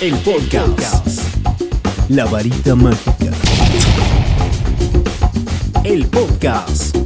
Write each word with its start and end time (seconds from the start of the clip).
El 0.00 0.14
podcast. 0.18 1.20
La 2.08 2.24
varita 2.26 2.76
mágica. 2.76 3.32
El 5.82 6.06
podcast. 6.06 6.96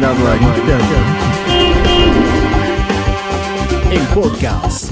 La 0.00 0.08
varita 0.12 0.78
El 3.90 4.00
podcast. 4.14 4.90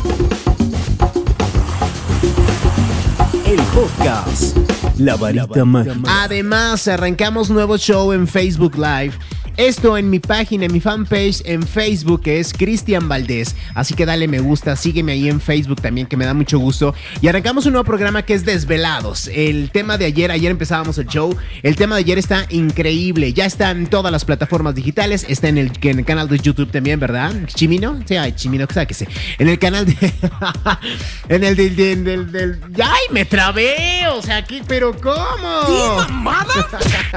El 3.46 3.60
podcast. 3.72 4.56
La 4.98 5.16
varita 5.16 5.64
mágica. 5.64 6.24
Además, 6.24 6.86
arrancamos 6.88 7.48
nuevo 7.48 7.78
show 7.78 8.12
en 8.12 8.28
Facebook 8.28 8.76
Live. 8.76 9.14
Esto 9.58 9.98
en 9.98 10.08
mi 10.08 10.20
página, 10.20 10.66
en 10.66 10.72
mi 10.72 10.78
fanpage 10.78 11.42
en 11.44 11.64
Facebook, 11.64 12.22
que 12.22 12.38
es 12.38 12.52
Cristian 12.52 13.08
Valdés. 13.08 13.56
Así 13.74 13.94
que 13.94 14.06
dale 14.06 14.28
me 14.28 14.38
gusta, 14.38 14.76
sígueme 14.76 15.10
ahí 15.10 15.28
en 15.28 15.40
Facebook 15.40 15.82
también, 15.82 16.06
que 16.06 16.16
me 16.16 16.24
da 16.24 16.32
mucho 16.32 16.60
gusto. 16.60 16.94
Y 17.20 17.26
arrancamos 17.26 17.66
un 17.66 17.72
nuevo 17.72 17.84
programa 17.84 18.22
que 18.22 18.34
es 18.34 18.44
Desvelados. 18.44 19.26
El 19.26 19.72
tema 19.72 19.98
de 19.98 20.04
ayer, 20.04 20.30
ayer 20.30 20.52
empezábamos 20.52 20.96
el 20.98 21.08
show. 21.08 21.36
El 21.64 21.74
tema 21.74 21.96
de 21.96 22.02
ayer 22.02 22.18
está 22.18 22.46
increíble. 22.50 23.32
Ya 23.32 23.46
está 23.46 23.72
en 23.72 23.88
todas 23.88 24.12
las 24.12 24.24
plataformas 24.24 24.76
digitales. 24.76 25.26
Está 25.28 25.48
en 25.48 25.58
el, 25.58 25.72
en 25.82 25.98
el 25.98 26.04
canal 26.04 26.28
de 26.28 26.38
YouTube 26.38 26.70
también, 26.70 27.00
¿verdad? 27.00 27.34
Chimino. 27.46 28.00
Sí, 28.06 28.14
ay, 28.14 28.34
Chimino, 28.36 28.64
sé. 28.70 29.08
En 29.40 29.48
el 29.48 29.58
canal 29.58 29.86
de. 29.86 29.96
en 31.28 31.42
el 31.42 31.56
del. 31.56 32.60
¡Ay, 32.80 33.02
me 33.10 33.24
trabé! 33.24 34.06
O 34.12 34.22
sea, 34.22 34.36
aquí, 34.36 34.62
pero 34.68 34.96
¿cómo? 34.96 35.66
¿Qué 35.66 36.12
mamada? 36.12 36.68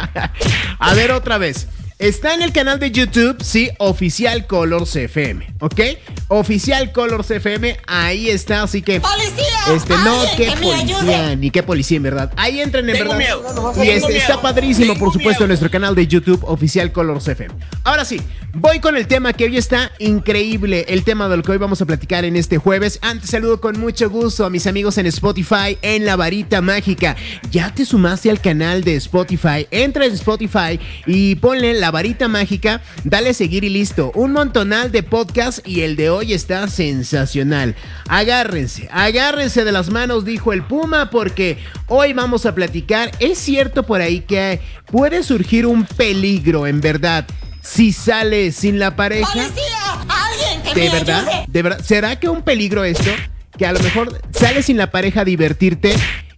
A 0.80 0.96
ver, 0.96 1.12
otra 1.12 1.38
vez. 1.38 1.68
Está 2.02 2.34
en 2.34 2.41
el 2.41 2.52
canal 2.52 2.80
de 2.80 2.90
YouTube, 2.90 3.44
sí, 3.44 3.70
Oficial 3.78 4.48
Colors 4.48 4.96
FM, 4.96 5.46
¿ok? 5.60 5.82
Oficial 6.30 6.91
Colors 6.91 7.30
FM, 7.30 7.77
ahí 7.86 8.27
está, 8.27 8.64
así 8.64 8.82
que... 8.82 9.00
¡Policía! 9.00 9.76
Este, 9.76 9.94
no, 10.00 10.22
¡Alguien 10.22 10.36
qué 10.36 10.58
policía, 10.60 10.98
ayude! 10.98 11.36
ni 11.36 11.52
qué 11.52 11.62
policía, 11.62 11.98
en 11.98 12.04
verdad. 12.04 12.34
Ahí 12.38 12.60
entren, 12.60 12.90
en 12.90 12.96
Tengo 12.98 13.13
verdad. 13.13 13.20
miedo, 13.20 13.84
y 13.84 13.90
este, 13.90 14.18
está 14.18 14.41
padrísimo, 14.41 14.96
por 14.98 15.13
supuesto, 15.13 15.44
en 15.44 15.49
nuestro 15.49 15.70
canal 15.70 15.94
de 15.94 16.07
YouTube, 16.07 16.44
Oficial 16.46 16.91
Colors 16.91 17.27
FM. 17.27 17.54
Ahora 17.84 18.04
sí, 18.04 18.20
voy 18.55 18.79
con 18.79 18.98
el 18.98 19.05
tema 19.05 19.34
que 19.34 19.44
hoy 19.44 19.57
está 19.57 19.91
increíble, 19.99 20.85
el 20.90 21.04
tema 21.04 21.29
del 21.29 21.44
que 21.44 21.52
hoy 21.52 21.60
vamos 21.60 21.84
a 21.84 21.85
platicar 21.85 22.26
en 22.26 22.35
este 22.35 22.57
jueves. 22.57 22.98
Antes 23.04 23.29
saludo 23.29 23.62
con 23.62 23.79
mucho 23.79 24.10
gusto 24.10 24.44
a 24.44 24.49
mis 24.49 24.66
amigos 24.66 24.98
en 24.98 25.05
Spotify, 25.05 25.77
en 25.84 26.05
La 26.05 26.16
Varita 26.16 26.62
Mágica. 26.62 27.16
¿Ya 27.52 27.72
te 27.72 27.85
sumaste 27.85 28.32
al 28.32 28.41
canal 28.41 28.84
de 28.84 28.96
Spotify? 28.96 29.68
Entra 29.70 30.07
en 30.07 30.13
Spotify 30.13 30.79
y 31.05 31.35
ponle 31.35 31.76
La 31.76 31.91
Varita 31.92 32.28
Mágica, 32.28 32.82
dale 33.04 33.34
seguir 33.34 33.64
y 33.64 33.70
listo. 33.70 34.12
Un 34.16 34.32
montonal 34.34 34.92
de 34.92 35.04
podcast 35.04 35.66
y 35.68 35.82
el 35.82 35.96
de 35.96 36.10
hoy 36.10 36.34
está 36.34 36.68
sensacional. 36.68 37.76
Agárrense, 38.08 38.88
agárrense 38.92 39.64
de 39.64 39.72
las 39.72 39.90
manos, 39.90 40.26
dijo 40.26 40.54
el 40.54 40.64
Puma, 40.64 41.10
porque 41.10 41.58
hoy 41.88 42.14
vamos 42.14 42.46
a 42.46 42.56
platicar. 42.56 43.12
Es 43.20 43.38
cierto 43.38 43.84
por 43.84 44.02
ahí 44.02 44.22
que 44.22 44.60
puede 44.88 45.24
surgir 45.24 45.66
un 45.66 45.86
peligro, 45.86 46.68
en 46.68 46.82
verdad, 46.82 47.26
si 47.62 47.92
sales 47.94 48.56
sin 48.56 48.80
la 48.80 48.96
pareja. 48.96 49.32
¡Policía! 49.32 50.06
¡Alguien 50.08 50.62
que 50.64 50.80
¿De 50.80 50.90
me 50.90 50.96
verdad? 50.96 51.28
ayude! 51.28 51.46
¿De 51.48 51.62
verdad? 51.62 51.82
¿Será 51.84 52.20
que 52.20 52.30
un 52.30 52.42
peligro 52.44 52.84
esto? 52.84 53.12
Que 53.58 53.66
a 53.66 53.74
lo 53.74 53.80
mejor 53.80 54.22
sales 54.32 54.66
sin 54.66 54.78
la 54.78 54.90
pareja 54.92 55.22
a 55.22 55.26
divertirte 55.26 55.94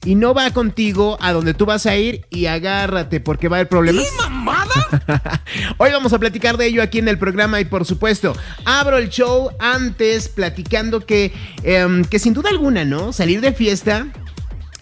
y 0.05 0.15
no 0.15 0.33
va 0.33 0.51
contigo 0.51 1.17
a 1.21 1.31
donde 1.33 1.53
tú 1.53 1.65
vas 1.65 1.85
a 1.85 1.95
ir 1.95 2.25
y 2.29 2.45
agárrate 2.45 3.19
porque 3.19 3.47
va 3.47 3.57
a 3.57 3.59
haber 3.59 3.69
problemas. 3.69 4.05
¿Qué 4.05 4.17
mamada? 4.17 5.41
Hoy 5.77 5.91
vamos 5.91 6.13
a 6.13 6.19
platicar 6.19 6.57
de 6.57 6.67
ello 6.67 6.81
aquí 6.81 6.99
en 6.99 7.07
el 7.07 7.17
programa 7.17 7.59
y 7.59 7.65
por 7.65 7.85
supuesto, 7.85 8.35
abro 8.65 8.97
el 8.97 9.09
show 9.09 9.51
antes 9.59 10.29
platicando 10.29 11.05
que, 11.05 11.33
em, 11.63 12.03
que 12.03 12.19
sin 12.19 12.33
duda 12.33 12.49
alguna, 12.49 12.85
¿no? 12.85 13.13
Salir 13.13 13.41
de 13.41 13.53
fiesta 13.53 14.07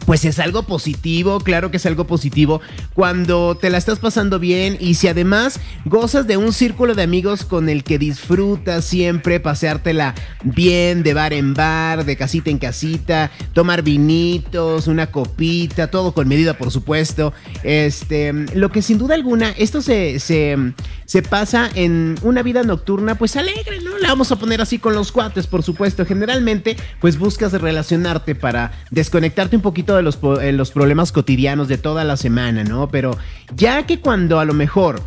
pues 0.06 0.26
es 0.26 0.40
algo 0.40 0.64
positivo, 0.64 1.40
claro 1.40 1.72
que 1.72 1.78
es 1.78 1.86
algo 1.86 2.06
positivo 2.08 2.62
cuando 2.94 3.56
te 3.56 3.70
la 3.70 3.78
estás 3.78 4.00
pasando 4.00 4.40
bien 4.40 4.78
y 4.80 4.96
si 4.96 5.08
además 5.08 5.60
gozas 5.86 6.28
de 6.28 6.38
un 6.38 6.54
círculo 6.54 6.96
de 6.96 7.04
amigos 7.04 7.46
con 7.46 7.70
el 7.70 7.84
que 7.84 7.98
disfrutas 7.98 8.86
siempre 8.86 9.40
paseártela 9.40 10.16
bien 10.44 11.04
de 11.04 11.14
bar 11.14 11.34
en 11.34 11.54
bar, 11.54 12.06
de 12.06 12.18
casita 12.18 12.50
en 12.50 12.58
casita, 12.58 13.32
tomar 13.54 13.84
vinitos, 13.84 14.88
una 14.88 15.08
copita, 15.08 15.88
todo 15.88 16.14
con 16.14 16.28
medida 16.28 16.58
por 16.58 16.72
supuesto. 16.72 17.34
Este, 17.64 18.34
lo 18.34 18.70
que 18.70 18.82
sin 18.82 18.98
duda 18.98 19.16
alguna 19.16 19.52
esto 19.52 19.82
se, 19.82 20.20
se, 20.20 20.58
se 21.06 21.22
pasa 21.22 21.70
en 21.76 22.16
una 22.24 22.44
vida 22.44 22.64
nocturna 22.64 23.16
pues 23.16 23.36
alegre, 23.36 23.82
¿no? 23.82 23.98
La 24.00 24.10
vamos 24.10 24.32
a 24.32 24.38
poner 24.38 24.62
así 24.62 24.80
con 24.80 24.96
los 24.96 25.12
cuates, 25.12 25.48
por 25.48 25.64
supuesto. 25.64 26.06
Generalmente 26.06 26.76
pues 27.00 27.18
buscas 27.18 27.54
relacionarte 27.54 28.36
para 28.36 28.72
desconectarte 28.90 29.56
un 29.56 29.62
poquito 29.62 29.91
de 29.96 30.04
los, 30.04 30.20
eh, 30.42 30.52
los 30.52 30.72
problemas 30.72 31.12
cotidianos 31.12 31.68
de 31.68 31.78
toda 31.78 32.04
la 32.04 32.18
semana, 32.18 32.64
¿no? 32.64 32.90
Pero 32.90 33.18
ya 33.56 33.86
que 33.86 34.00
cuando 34.00 34.40
a 34.40 34.46
lo 34.46 34.54
mejor, 34.54 35.02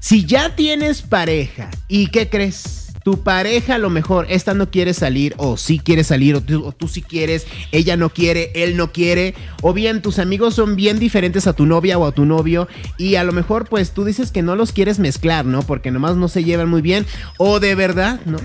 si 0.00 0.24
ya 0.24 0.54
tienes 0.54 1.02
pareja, 1.02 1.70
¿y 1.88 2.08
qué 2.08 2.28
crees? 2.28 2.82
Tu 3.04 3.22
pareja 3.22 3.76
a 3.76 3.78
lo 3.78 3.88
mejor, 3.88 4.26
esta 4.28 4.52
no 4.52 4.68
quiere 4.68 4.92
salir, 4.92 5.34
o 5.36 5.56
sí 5.56 5.78
quiere 5.78 6.02
salir, 6.02 6.34
o 6.34 6.40
tú, 6.40 6.66
o 6.66 6.72
tú 6.72 6.88
sí 6.88 7.02
quieres, 7.02 7.46
ella 7.70 7.96
no 7.96 8.10
quiere, 8.10 8.50
él 8.56 8.76
no 8.76 8.90
quiere, 8.90 9.34
o 9.62 9.72
bien 9.72 10.02
tus 10.02 10.18
amigos 10.18 10.54
son 10.54 10.74
bien 10.74 10.98
diferentes 10.98 11.46
a 11.46 11.52
tu 11.52 11.66
novia 11.66 11.98
o 11.98 12.06
a 12.06 12.10
tu 12.10 12.26
novio, 12.26 12.66
y 12.98 13.14
a 13.14 13.22
lo 13.22 13.32
mejor 13.32 13.68
pues 13.68 13.92
tú 13.92 14.04
dices 14.04 14.32
que 14.32 14.42
no 14.42 14.56
los 14.56 14.72
quieres 14.72 14.98
mezclar, 14.98 15.44
¿no? 15.44 15.62
Porque 15.62 15.92
nomás 15.92 16.16
no 16.16 16.26
se 16.26 16.42
llevan 16.42 16.68
muy 16.68 16.82
bien, 16.82 17.06
o 17.38 17.60
de 17.60 17.76
verdad, 17.76 18.20
¿no? 18.26 18.38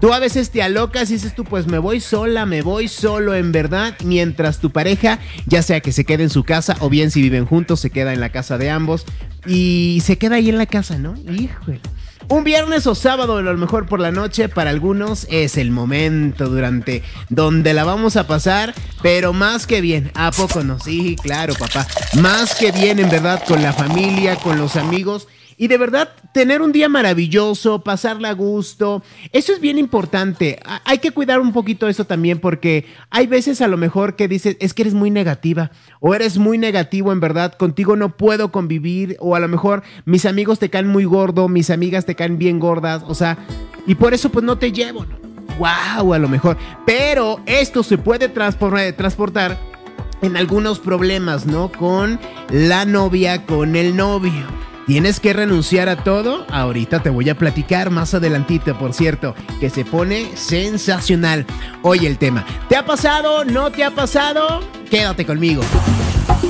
Tú 0.00 0.12
a 0.12 0.18
veces 0.18 0.50
te 0.50 0.62
alocas 0.62 1.10
y 1.10 1.14
dices 1.14 1.34
tú, 1.34 1.44
pues 1.44 1.66
me 1.66 1.78
voy 1.78 2.00
sola, 2.00 2.44
me 2.44 2.62
voy 2.62 2.88
solo 2.88 3.34
en 3.34 3.50
verdad, 3.52 3.94
mientras 4.04 4.58
tu 4.58 4.70
pareja, 4.70 5.18
ya 5.46 5.62
sea 5.62 5.80
que 5.80 5.92
se 5.92 6.04
quede 6.04 6.24
en 6.24 6.30
su 6.30 6.44
casa 6.44 6.76
o 6.80 6.90
bien 6.90 7.10
si 7.10 7.22
viven 7.22 7.46
juntos, 7.46 7.80
se 7.80 7.90
queda 7.90 8.12
en 8.12 8.20
la 8.20 8.30
casa 8.30 8.58
de 8.58 8.70
ambos 8.70 9.06
y 9.46 10.02
se 10.04 10.18
queda 10.18 10.36
ahí 10.36 10.50
en 10.50 10.58
la 10.58 10.66
casa, 10.66 10.98
¿no? 10.98 11.14
Híjole. 11.30 11.80
Un 12.28 12.42
viernes 12.42 12.88
o 12.88 12.96
sábado, 12.96 13.36
a 13.36 13.42
lo 13.42 13.56
mejor 13.56 13.86
por 13.86 14.00
la 14.00 14.10
noche, 14.10 14.48
para 14.48 14.70
algunos 14.70 15.28
es 15.30 15.56
el 15.56 15.70
momento 15.70 16.48
durante 16.48 17.04
donde 17.28 17.72
la 17.72 17.84
vamos 17.84 18.16
a 18.16 18.26
pasar, 18.26 18.74
pero 19.00 19.32
más 19.32 19.68
que 19.68 19.80
bien, 19.80 20.10
¿a 20.14 20.32
poco 20.32 20.64
no? 20.64 20.80
Sí, 20.80 21.14
claro, 21.22 21.54
papá. 21.54 21.86
Más 22.14 22.56
que 22.56 22.72
bien, 22.72 22.98
en 22.98 23.08
verdad, 23.08 23.42
con 23.46 23.62
la 23.62 23.72
familia, 23.72 24.34
con 24.34 24.58
los 24.58 24.74
amigos. 24.74 25.28
Y 25.58 25.68
de 25.68 25.78
verdad, 25.78 26.10
tener 26.34 26.60
un 26.60 26.72
día 26.72 26.88
maravilloso, 26.88 27.82
pasarla 27.82 28.28
a 28.28 28.34
gusto, 28.34 29.02
eso 29.32 29.52
es 29.52 29.60
bien 29.60 29.78
importante. 29.78 30.60
Hay 30.84 30.98
que 30.98 31.12
cuidar 31.12 31.40
un 31.40 31.52
poquito 31.52 31.88
eso 31.88 32.04
también 32.04 32.40
porque 32.40 32.84
hay 33.08 33.26
veces 33.26 33.62
a 33.62 33.68
lo 33.68 33.78
mejor 33.78 34.16
que 34.16 34.28
dices, 34.28 34.56
es 34.60 34.74
que 34.74 34.82
eres 34.82 34.92
muy 34.94 35.10
negativa 35.10 35.70
o 36.00 36.14
eres 36.14 36.36
muy 36.36 36.58
negativo 36.58 37.10
en 37.10 37.20
verdad, 37.20 37.54
contigo 37.54 37.96
no 37.96 38.16
puedo 38.16 38.52
convivir 38.52 39.16
o 39.18 39.34
a 39.34 39.40
lo 39.40 39.48
mejor 39.48 39.82
mis 40.04 40.26
amigos 40.26 40.58
te 40.58 40.68
caen 40.68 40.88
muy 40.88 41.04
gordo, 41.04 41.48
mis 41.48 41.70
amigas 41.70 42.04
te 42.04 42.14
caen 42.14 42.36
bien 42.36 42.58
gordas, 42.58 43.02
o 43.06 43.14
sea, 43.14 43.38
y 43.86 43.94
por 43.94 44.12
eso 44.12 44.28
pues 44.30 44.44
no 44.44 44.58
te 44.58 44.72
llevo. 44.72 45.06
Wow, 45.58 46.12
a 46.12 46.18
lo 46.18 46.28
mejor. 46.28 46.58
Pero 46.84 47.40
esto 47.46 47.82
se 47.82 47.96
puede 47.96 48.32
transpor- 48.32 48.94
transportar 48.94 49.56
en 50.20 50.36
algunos 50.36 50.80
problemas, 50.80 51.46
¿no? 51.46 51.72
Con 51.72 52.20
la 52.50 52.84
novia, 52.84 53.46
con 53.46 53.74
el 53.74 53.96
novio. 53.96 54.44
¿Tienes 54.86 55.18
que 55.18 55.32
renunciar 55.32 55.88
a 55.88 55.96
todo? 55.96 56.46
Ahorita 56.48 57.02
te 57.02 57.10
voy 57.10 57.28
a 57.28 57.36
platicar 57.36 57.90
más 57.90 58.14
adelantito, 58.14 58.78
por 58.78 58.92
cierto, 58.92 59.34
que 59.58 59.68
se 59.68 59.84
pone 59.84 60.30
sensacional. 60.36 61.44
Hoy 61.82 62.06
el 62.06 62.18
tema. 62.18 62.46
¿Te 62.68 62.76
ha 62.76 62.84
pasado? 62.84 63.44
¿No 63.44 63.72
te 63.72 63.82
ha 63.82 63.90
pasado? 63.90 64.60
Quédate 64.88 65.26
conmigo. 65.26 65.62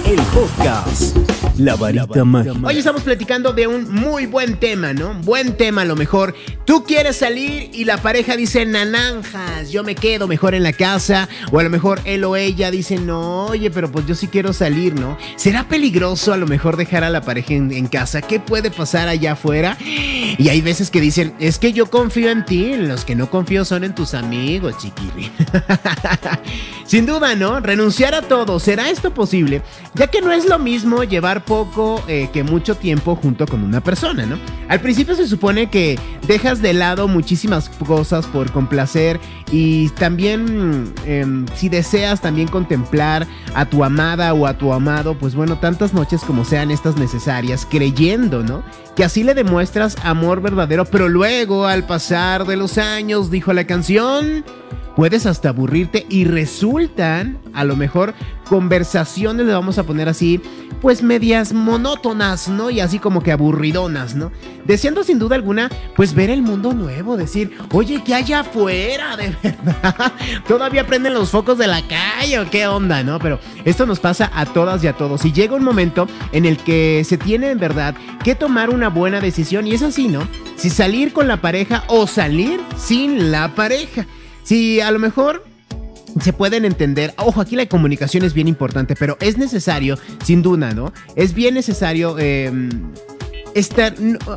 El 0.04 0.20
podcast. 0.34 1.25
La 1.59 1.75
varita 1.75 2.25
mágica. 2.25 2.55
Hoy 2.62 2.77
estamos 2.77 3.03
platicando 3.03 3.53
de 3.53 3.67
un 3.67 3.91
muy 3.91 4.27
buen 4.27 4.59
tema, 4.59 4.93
¿no? 4.93 5.15
Buen 5.22 5.56
tema 5.56 5.83
a 5.83 5.84
lo 5.87 5.97
mejor. 5.97 6.34
Tú 6.67 6.84
quieres 6.84 7.17
salir 7.17 7.71
y 7.72 7.84
la 7.84 7.97
pareja 7.97 8.37
dice 8.37 8.67
naranjas, 8.67 9.71
yo 9.71 9.83
me 9.83 9.94
quedo 9.94 10.28
mejor 10.28 10.55
en 10.55 10.62
la 10.62 10.75
casa. 10.75 11.29
O 11.53 11.58
a 11.58 11.62
lo 11.62 11.70
mejor 11.70 12.00
él 12.05 12.25
o 12.25 12.37
ella 12.37 12.70
dice, 12.70 12.99
no, 12.99 13.47
oye, 13.47 13.70
pero 13.70 13.91
pues 13.91 14.06
yo 14.06 14.14
sí 14.14 14.29
quiero 14.29 14.53
salir, 14.53 14.94
¿no? 14.94 15.17
¿Será 15.37 15.67
peligroso 15.67 16.35
a 16.35 16.37
lo 16.37 16.47
mejor 16.47 16.76
dejar 16.76 17.05
a 17.05 17.11
la 17.11 17.23
pareja 17.23 17.55
en, 17.55 17.73
en 17.73 17.87
casa? 17.87 18.20
¿Qué 18.20 18.38
puede 18.38 18.70
pasar 18.70 19.09
allá 19.09 19.32
afuera? 19.32 19.79
Y 19.81 20.50
hay 20.50 20.61
veces 20.61 20.91
que 20.91 21.00
dicen, 21.00 21.35
es 21.38 21.59
que 21.59 21.73
yo 21.73 21.87
confío 21.87 22.31
en 22.31 22.44
ti, 22.44 22.76
los 22.76 23.06
que 23.06 23.14
no 23.14 23.31
confío 23.31 23.64
son 23.64 23.85
en 23.85 23.94
tus 23.94 24.12
amigos, 24.12 24.76
chiquirri. 24.79 25.31
Sin 26.87 27.06
duda, 27.06 27.35
¿no? 27.35 27.59
Renunciar 27.61 28.14
a 28.14 28.23
todo. 28.23 28.61
¿Será 28.61 28.91
esto 28.91 29.12
posible? 29.12 29.62
Ya 29.94 30.06
que 30.06 30.20
no 30.20 30.31
es 30.31 30.47
lo 30.47 30.59
mismo 30.59 31.02
llevar 31.02 31.44
poco 31.46 32.02
eh, 32.08 32.28
que 32.32 32.43
mucho 32.43 32.75
tiempo 32.75 33.16
junto 33.16 33.46
con 33.46 33.62
una 33.62 33.81
persona, 33.81 34.26
¿no? 34.26 34.37
Al 34.69 34.81
principio 34.81 35.14
se 35.14 35.26
supone 35.26 35.70
que 35.70 35.98
dejas 36.26 36.60
de 36.60 36.75
lado 36.75 37.08
muchísimas 37.08 37.69
cosas 37.69 38.26
por 38.26 38.50
complacer 38.52 39.19
y 39.50 39.88
también 39.90 40.93
em, 41.06 41.46
si 41.54 41.69
deseas 41.69 42.20
también 42.20 42.48
contemplar 42.48 43.26
a 43.54 43.64
tu 43.64 43.84
amada 43.84 44.34
o 44.34 44.46
a 44.46 44.58
tu 44.58 44.72
amado, 44.72 45.16
pues 45.16 45.34
bueno, 45.34 45.58
tantas 45.58 45.94
noches 45.94 46.22
como 46.22 46.44
sean 46.44 46.70
estas 46.70 46.96
necesarias, 46.96 47.66
creyendo, 47.70 48.42
¿no? 48.42 48.62
Que 48.94 49.04
así 49.04 49.22
le 49.22 49.34
demuestras 49.34 49.96
amor 50.02 50.40
verdadero, 50.40 50.84
pero 50.84 51.08
luego 51.08 51.66
al 51.66 51.87
pasar 51.87 52.44
de 52.44 52.56
los 52.56 52.76
años, 52.76 53.31
dijo 53.31 53.52
la 53.52 53.66
canción, 53.66 54.44
puedes 54.96 55.26
hasta 55.26 55.50
aburrirte 55.50 56.06
y 56.08 56.25
resultan 56.25 57.38
a 57.52 57.64
lo 57.64 57.76
mejor 57.76 58.14
conversaciones, 58.49 59.46
le 59.46 59.52
vamos 59.52 59.78
a 59.78 59.84
poner 59.84 60.08
así, 60.08 60.40
pues 60.81 61.02
monótonas, 61.53 62.49
¿no? 62.49 62.71
Y 62.71 62.81
así 62.81 62.99
como 62.99 63.23
que 63.23 63.33
aburridonas, 63.33 64.15
¿no? 64.15 64.33
Deseando 64.65 65.05
sin 65.05 65.19
duda 65.19 65.37
alguna, 65.37 65.71
pues 65.94 66.15
ver 66.15 66.31
el 66.31 66.43
mundo 66.43 66.73
nuevo, 66.73 67.17
decir, 67.17 67.56
oye, 67.73 68.03
¿qué 68.05 68.15
hay 68.15 68.33
afuera? 68.33 69.17
De 69.17 69.35
verdad, 69.43 70.12
todavía 70.49 70.87
prenden 70.87 71.15
los 71.15 71.31
focos 71.31 71.59
de 71.59 71.67
la 71.67 71.83
calle 71.87 72.41
o 72.41 72.50
qué 72.50 72.67
onda, 72.67 73.03
¿no? 73.03 73.19
Pero 73.19 73.38
esto 73.65 73.87
nos 73.87 74.00
pasa 74.00 74.31
a 74.35 74.47
todas 74.47 74.83
y 74.83 74.87
a 74.87 74.94
todos. 74.94 75.25
Y 75.25 75.33
llega 75.33 75.56
un 75.56 75.65
momento 75.65 76.09
en 76.33 76.44
el 76.44 76.56
que 76.59 77.03
se 77.05 77.19
tiene 77.19 77.50
en 77.50 77.59
verdad 77.59 77.94
que 78.25 78.35
tomar 78.35 78.71
una 78.71 78.88
buena 78.88 79.21
decisión 79.21 79.67
y 79.67 79.75
es 79.75 79.83
así, 79.83 80.09
¿no? 80.09 80.27
Si 80.56 80.71
salir 80.71 81.12
con 81.12 81.29
la 81.29 81.41
pareja 81.41 81.85
o 81.88 82.06
salir 82.06 82.61
sin 82.77 83.31
la 83.31 83.55
pareja. 83.55 84.06
Si 84.43 84.81
a 84.81 84.91
lo 84.91 84.99
mejor 84.99 85.44
se 86.20 86.32
pueden 86.32 86.64
entender. 86.64 87.14
Ojo, 87.18 87.40
aquí 87.40 87.56
la 87.56 87.66
comunicación 87.66 88.24
es 88.24 88.34
bien 88.34 88.48
importante, 88.48 88.94
pero 88.98 89.16
es 89.20 89.38
necesario, 89.38 89.98
sin 90.24 90.42
duda, 90.42 90.72
¿no? 90.72 90.92
Es 91.14 91.34
bien 91.34 91.54
necesario. 91.54 92.16
Eh, 92.18 92.50
estar, 93.56 93.94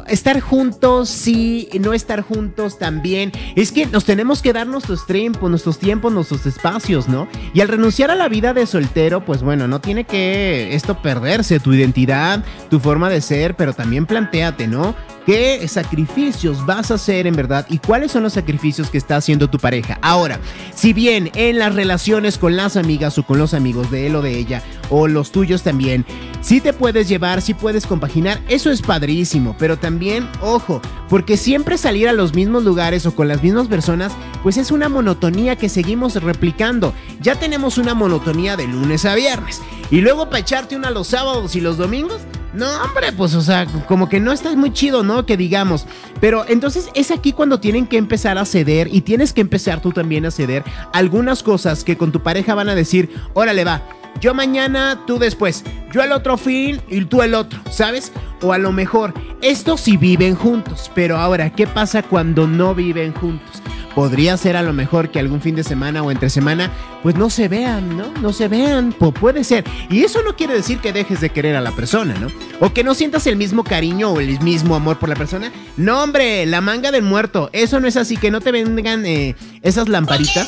estar 0.08 0.40
juntos, 0.40 1.10
sí, 1.10 1.68
no 1.80 1.94
estar 1.94 2.22
juntos 2.22 2.80
también. 2.80 3.34
Es 3.56 3.72
que 3.72 3.86
nos 3.86 4.06
tenemos 4.06 4.42
que 4.42 4.54
dar 4.54 4.66
nuestros 4.66 5.06
tiempos, 5.06 5.50
nuestros 5.50 5.78
tiempos, 5.78 6.14
nuestros 6.14 6.46
espacios, 6.46 7.10
¿no? 7.10 7.28
Y 7.54 7.60
al 7.60 7.68
renunciar 7.68 8.12
a 8.12 8.16
la 8.16 8.30
vida 8.30 8.54
de 8.54 8.66
soltero, 8.66 9.26
pues 9.26 9.44
bueno, 9.44 9.68
no 9.68 9.82
tiene 9.82 10.06
que 10.06 10.74
esto 10.74 11.02
perderse, 11.02 11.60
tu 11.60 11.74
identidad, 11.74 12.46
tu 12.70 12.80
forma 12.80 13.10
de 13.10 13.20
ser, 13.20 13.56
pero 13.56 13.74
también 13.74 14.06
planteate, 14.06 14.68
¿no? 14.68 14.96
¿Qué 15.30 15.68
sacrificios 15.68 16.66
vas 16.66 16.90
a 16.90 16.96
hacer 16.96 17.28
en 17.28 17.36
verdad 17.36 17.68
y 17.70 17.78
cuáles 17.78 18.12
son 18.12 18.24
los 18.24 18.34
sacrificios 18.34 18.90
que 18.90 18.98
está 18.98 19.16
haciendo 19.16 19.48
tu 19.48 19.60
pareja? 19.60 20.00
Ahora, 20.02 20.40
si 20.74 20.92
bien 20.92 21.30
en 21.36 21.60
las 21.60 21.76
relaciones 21.76 22.40
con 22.40 22.58
las 22.58 22.76
amigas 22.76 23.16
o 23.20 23.24
con 23.24 23.38
los 23.38 23.54
amigos 23.54 23.92
de 23.92 24.08
él 24.08 24.16
o 24.16 24.24
de 24.24 24.40
ella 24.40 24.64
o 24.90 25.08
los 25.08 25.32
tuyos 25.32 25.62
también, 25.62 26.04
sí 26.42 26.62
te 26.62 26.74
puedes 26.74 27.08
llevar, 27.08 27.44
sí 27.44 27.54
puedes 27.54 27.86
compaginar, 27.86 28.42
eso 28.50 28.72
es 28.72 28.82
padrísimo, 28.82 29.56
pero 29.60 29.78
también, 29.78 30.28
ojo, 30.42 30.82
porque 31.10 31.38
siempre 31.38 31.78
salir 31.78 32.10
a 32.10 32.14
los 32.14 32.34
mismos 32.34 32.64
lugares 32.64 33.06
o 33.06 33.14
con 33.14 33.28
las 33.28 33.44
mismas 33.44 33.68
personas, 33.68 34.12
pues 34.42 34.58
es 34.58 34.72
una 34.72 34.90
monotonía 34.90 35.58
que 35.58 35.70
seguimos 35.70 36.16
replicando. 36.16 36.92
Ya 37.22 37.36
tenemos 37.36 37.78
una 37.78 37.94
monotonía 37.94 38.58
de 38.58 38.66
lunes 38.66 39.06
a 39.06 39.14
viernes 39.14 39.62
y 39.92 40.02
luego 40.02 40.26
para 40.26 40.40
echarte 40.40 40.76
una 40.76 40.90
los 40.90 41.10
sábados 41.10 41.56
y 41.56 41.62
los 41.62 41.78
domingos, 41.78 42.20
no, 42.54 42.68
hombre, 42.84 43.12
pues, 43.12 43.36
o 43.36 43.42
sea, 43.42 43.66
como 43.88 44.10
que 44.10 44.20
no 44.20 44.32
estás 44.32 44.56
muy 44.56 44.74
chido, 44.74 45.04
¿no? 45.04 45.26
Que 45.26 45.38
digamos. 45.38 45.86
Pero 46.20 46.46
entonces 46.48 46.90
es 46.96 47.12
aquí 47.12 47.32
cuando 47.32 47.60
tienen 47.60 47.88
que 47.88 47.98
empezar 47.98 48.38
a 48.38 48.46
ceder 48.46 48.90
y 48.92 49.02
tienes 49.02 49.34
que 49.34 49.42
empezar 49.42 49.82
tú 49.82 49.92
también 49.92 50.26
a 50.26 50.32
ceder 50.32 50.64
algunas 50.94 51.44
cosas 51.44 51.84
que 51.84 51.98
con 51.98 52.12
tu 52.12 52.22
pareja 52.24 52.56
van 52.56 52.70
a 52.70 52.76
decir, 52.76 53.10
órale, 53.34 53.64
va. 53.64 53.84
Yo 54.20 54.34
mañana, 54.34 55.02
tú 55.08 55.20
después. 55.20 55.64
Yo 55.92 56.04
el 56.04 56.12
otro 56.12 56.38
fin 56.38 56.82
y 56.88 57.06
tú 57.06 57.22
el 57.22 57.34
otro, 57.34 57.60
¿sabes? 57.72 58.12
O 58.42 58.54
a 58.54 58.58
lo 58.58 58.72
mejor, 58.72 59.14
estos 59.42 59.82
sí 59.82 59.98
viven 59.98 60.36
juntos. 60.36 60.92
Pero 60.94 61.18
ahora, 61.18 61.50
¿qué 61.52 61.68
pasa 61.68 62.04
cuando 62.04 62.48
no 62.48 62.76
viven 62.76 63.14
juntos? 63.14 63.62
podría 64.00 64.38
ser 64.38 64.56
a 64.56 64.62
lo 64.62 64.72
mejor 64.72 65.10
que 65.10 65.20
algún 65.20 65.42
fin 65.42 65.56
de 65.56 65.64
semana 65.66 66.04
o 66.04 66.10
entre 66.10 66.30
semana, 66.30 66.72
pues 67.04 67.16
no 67.16 67.30
se 67.30 67.50
vean, 67.50 67.98
¿no? 67.98 68.06
No 68.22 68.32
se 68.32 68.48
vean, 68.48 68.94
puede 68.94 69.44
ser. 69.44 69.66
Y 69.90 70.04
eso 70.04 70.22
no 70.24 70.38
quiere 70.38 70.54
decir 70.54 70.80
que 70.80 70.94
dejes 70.94 71.20
de 71.20 71.32
querer 71.32 71.58
a 71.58 71.62
la 71.62 71.72
persona, 71.72 72.16
¿no? 72.18 72.28
O 72.60 72.72
que 72.72 72.84
no 72.86 72.94
sientas 72.94 73.28
el 73.28 73.36
mismo 73.36 73.66
cariño 73.66 74.12
o 74.12 74.22
el 74.22 74.40
mismo 74.40 74.76
amor 74.76 75.00
por 75.00 75.10
la 75.10 75.16
persona. 75.16 75.52
No, 75.76 76.02
hombre, 76.02 76.46
la 76.46 76.62
manga 76.62 76.92
del 76.92 77.04
muerto. 77.04 77.50
Eso 77.52 77.82
no 77.82 77.90
es 77.90 77.98
así, 77.98 78.16
que 78.16 78.32
no 78.32 78.42
te 78.42 78.52
vengan 78.52 79.06
eh, 79.06 79.36
esas 79.64 79.90
lamparitas. 79.90 80.48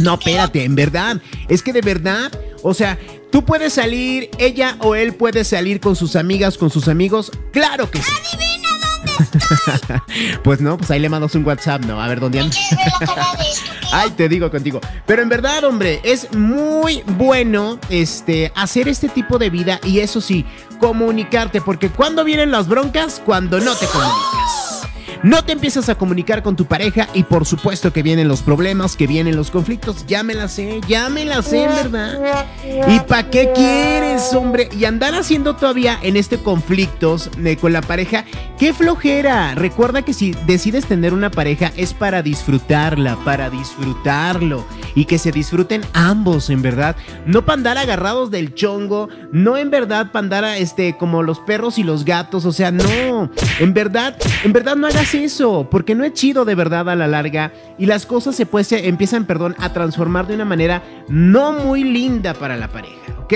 No, 0.00 0.14
espérate, 0.14 0.64
en 0.64 0.74
verdad. 0.74 1.20
Es 1.48 1.62
que 1.62 1.72
de 1.72 1.82
verdad, 1.82 2.32
o 2.62 2.74
sea, 2.74 2.98
tú 3.30 3.44
puedes 3.44 3.72
salir, 3.72 4.30
ella 4.38 4.76
o 4.80 4.94
él 4.94 5.14
puede 5.14 5.44
salir 5.44 5.80
con 5.80 5.96
sus 5.96 6.16
amigas, 6.16 6.58
con 6.58 6.70
sus 6.70 6.88
amigos. 6.88 7.30
Claro 7.52 7.90
que 7.90 8.00
sí. 8.02 8.12
pues 10.42 10.60
no, 10.60 10.76
pues 10.76 10.90
ahí 10.90 11.00
le 11.00 11.08
mandas 11.08 11.34
un 11.34 11.44
WhatsApp, 11.44 11.84
¿no? 11.84 12.02
A 12.02 12.08
ver 12.08 12.20
dónde 12.20 12.40
andas. 12.40 12.58
Ay, 13.92 14.10
te 14.10 14.28
digo 14.28 14.50
contigo. 14.50 14.80
Pero 15.06 15.22
en 15.22 15.28
verdad, 15.28 15.64
hombre, 15.64 16.00
es 16.02 16.32
muy 16.34 17.02
bueno 17.16 17.78
este 17.88 18.52
hacer 18.54 18.88
este 18.88 19.08
tipo 19.08 19.38
de 19.38 19.50
vida 19.50 19.80
y 19.84 20.00
eso 20.00 20.20
sí, 20.20 20.44
comunicarte, 20.80 21.60
porque 21.60 21.88
cuando 21.88 22.24
vienen 22.24 22.50
las 22.50 22.68
broncas, 22.68 23.22
cuando 23.24 23.60
no 23.60 23.74
te 23.74 23.86
comunicas. 23.86 24.65
No 25.22 25.44
te 25.44 25.52
empiezas 25.52 25.88
a 25.88 25.96
comunicar 25.96 26.42
con 26.42 26.56
tu 26.56 26.66
pareja 26.66 27.08
y 27.14 27.22
por 27.22 27.46
supuesto 27.46 27.92
que 27.92 28.02
vienen 28.02 28.28
los 28.28 28.42
problemas, 28.42 28.96
que 28.96 29.06
vienen 29.06 29.36
los 29.36 29.50
conflictos. 29.50 30.06
Ya 30.06 30.22
me 30.22 30.34
la 30.34 30.48
sé, 30.48 30.80
ya 30.88 31.08
me 31.08 31.24
la 31.24 31.42
sé, 31.42 31.66
¿verdad? 31.66 32.46
¿Y 32.88 33.00
para 33.00 33.30
qué 33.30 33.50
quieres, 33.54 34.32
hombre? 34.34 34.68
Y 34.76 34.84
andar 34.84 35.14
haciendo 35.14 35.56
todavía 35.56 35.98
en 36.02 36.16
este 36.16 36.38
conflicto 36.38 37.16
eh, 37.44 37.56
con 37.56 37.72
la 37.72 37.82
pareja, 37.82 38.24
qué 38.58 38.72
flojera. 38.72 39.54
Recuerda 39.54 40.02
que 40.02 40.12
si 40.12 40.32
decides 40.46 40.86
tener 40.86 41.12
una 41.14 41.30
pareja 41.30 41.72
es 41.76 41.94
para 41.94 42.22
disfrutarla, 42.22 43.16
para 43.24 43.50
disfrutarlo 43.50 44.64
y 44.94 45.04
que 45.04 45.18
se 45.18 45.32
disfruten 45.32 45.82
ambos, 45.92 46.50
en 46.50 46.62
verdad. 46.62 46.96
No 47.26 47.44
para 47.44 47.54
andar 47.54 47.78
agarrados 47.78 48.30
del 48.30 48.54
chongo, 48.54 49.08
no 49.32 49.56
en 49.56 49.70
verdad 49.70 50.10
para 50.12 50.24
andar 50.24 50.44
este, 50.56 50.96
como 50.96 51.22
los 51.22 51.38
perros 51.40 51.78
y 51.78 51.82
los 51.82 52.04
gatos, 52.04 52.44
o 52.44 52.52
sea, 52.52 52.70
no. 52.70 53.30
En 53.60 53.74
verdad, 53.74 54.16
en 54.44 54.52
verdad 54.52 54.76
no 54.76 54.86
hagas 54.86 55.05
eso, 55.14 55.68
porque 55.70 55.94
no 55.94 56.04
es 56.04 56.12
chido 56.12 56.44
de 56.44 56.54
verdad 56.54 56.88
a 56.88 56.96
la 56.96 57.06
larga 57.06 57.52
y 57.78 57.86
las 57.86 58.06
cosas 58.06 58.36
se, 58.36 58.46
pues, 58.46 58.66
se 58.66 58.88
empiezan, 58.88 59.24
perdón, 59.24 59.54
a 59.58 59.72
transformar 59.72 60.26
de 60.26 60.34
una 60.34 60.44
manera 60.44 60.82
no 61.08 61.52
muy 61.52 61.84
linda 61.84 62.34
para 62.34 62.56
la 62.56 62.68
pareja, 62.68 62.94
¿ok? 63.22 63.34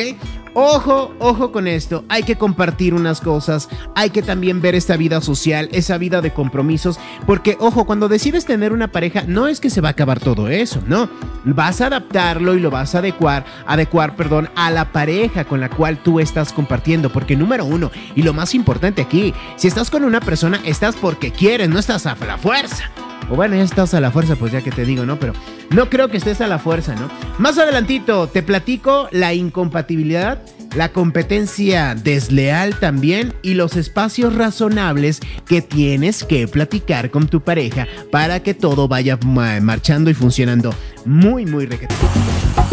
Ojo, 0.54 1.14
ojo 1.20 1.52
con 1.52 1.68
esto, 1.68 2.04
hay 2.08 2.24
que 2.24 2.34
compartir 2.34 2.92
unas 2.92 3.20
cosas, 3.20 3.68
hay 3.94 4.10
que 4.10 4.20
también 4.20 4.60
ver 4.60 4.74
esta 4.74 4.96
vida 4.96 5.20
social, 5.20 5.68
esa 5.70 5.96
vida 5.96 6.20
de 6.22 6.32
compromisos, 6.32 6.98
porque 7.24 7.56
ojo, 7.60 7.86
cuando 7.86 8.08
decides 8.08 8.46
tener 8.46 8.72
una 8.72 8.90
pareja, 8.90 9.22
no 9.28 9.46
es 9.46 9.60
que 9.60 9.70
se 9.70 9.80
va 9.80 9.88
a 9.88 9.92
acabar 9.92 10.18
todo 10.18 10.48
eso, 10.48 10.82
no, 10.88 11.08
vas 11.44 11.80
a 11.80 11.86
adaptarlo 11.86 12.56
y 12.56 12.60
lo 12.60 12.70
vas 12.70 12.96
a 12.96 12.98
adecuar, 12.98 13.44
adecuar, 13.64 14.16
perdón, 14.16 14.50
a 14.56 14.72
la 14.72 14.90
pareja 14.90 15.44
con 15.44 15.60
la 15.60 15.70
cual 15.70 16.02
tú 16.02 16.18
estás 16.18 16.52
compartiendo, 16.52 17.12
porque 17.12 17.36
número 17.36 17.64
uno, 17.64 17.92
y 18.16 18.22
lo 18.22 18.32
más 18.32 18.52
importante 18.54 19.02
aquí, 19.02 19.32
si 19.54 19.68
estás 19.68 19.88
con 19.88 20.02
una 20.02 20.20
persona, 20.20 20.60
estás 20.64 20.96
porque 20.96 21.30
quieres, 21.30 21.68
no 21.68 21.78
estás 21.78 22.06
a 22.06 22.16
la 22.16 22.38
fuerza. 22.38 22.90
O 23.30 23.36
bueno, 23.36 23.54
ya 23.54 23.62
estás 23.62 23.94
a 23.94 24.00
la 24.00 24.10
fuerza, 24.10 24.36
pues 24.36 24.52
ya 24.52 24.60
que 24.60 24.70
te 24.70 24.84
digo, 24.84 25.06
¿no? 25.06 25.18
Pero 25.18 25.32
no 25.70 25.88
creo 25.88 26.08
que 26.08 26.16
estés 26.16 26.40
a 26.40 26.48
la 26.48 26.58
fuerza, 26.58 26.94
¿no? 26.96 27.08
Más 27.38 27.58
adelantito 27.58 28.28
te 28.28 28.42
platico 28.42 29.08
la 29.12 29.32
incompatibilidad, 29.34 30.42
la 30.74 30.90
competencia 30.90 31.94
desleal 31.94 32.78
también 32.80 33.34
y 33.42 33.54
los 33.54 33.76
espacios 33.76 34.34
razonables 34.34 35.20
que 35.46 35.62
tienes 35.62 36.24
que 36.24 36.48
platicar 36.48 37.10
con 37.10 37.28
tu 37.28 37.40
pareja 37.42 37.86
para 38.10 38.42
que 38.42 38.54
todo 38.54 38.88
vaya 38.88 39.18
marchando 39.24 40.10
y 40.10 40.14
funcionando 40.14 40.74
muy, 41.04 41.46
muy 41.46 41.66
requete. 41.66 41.94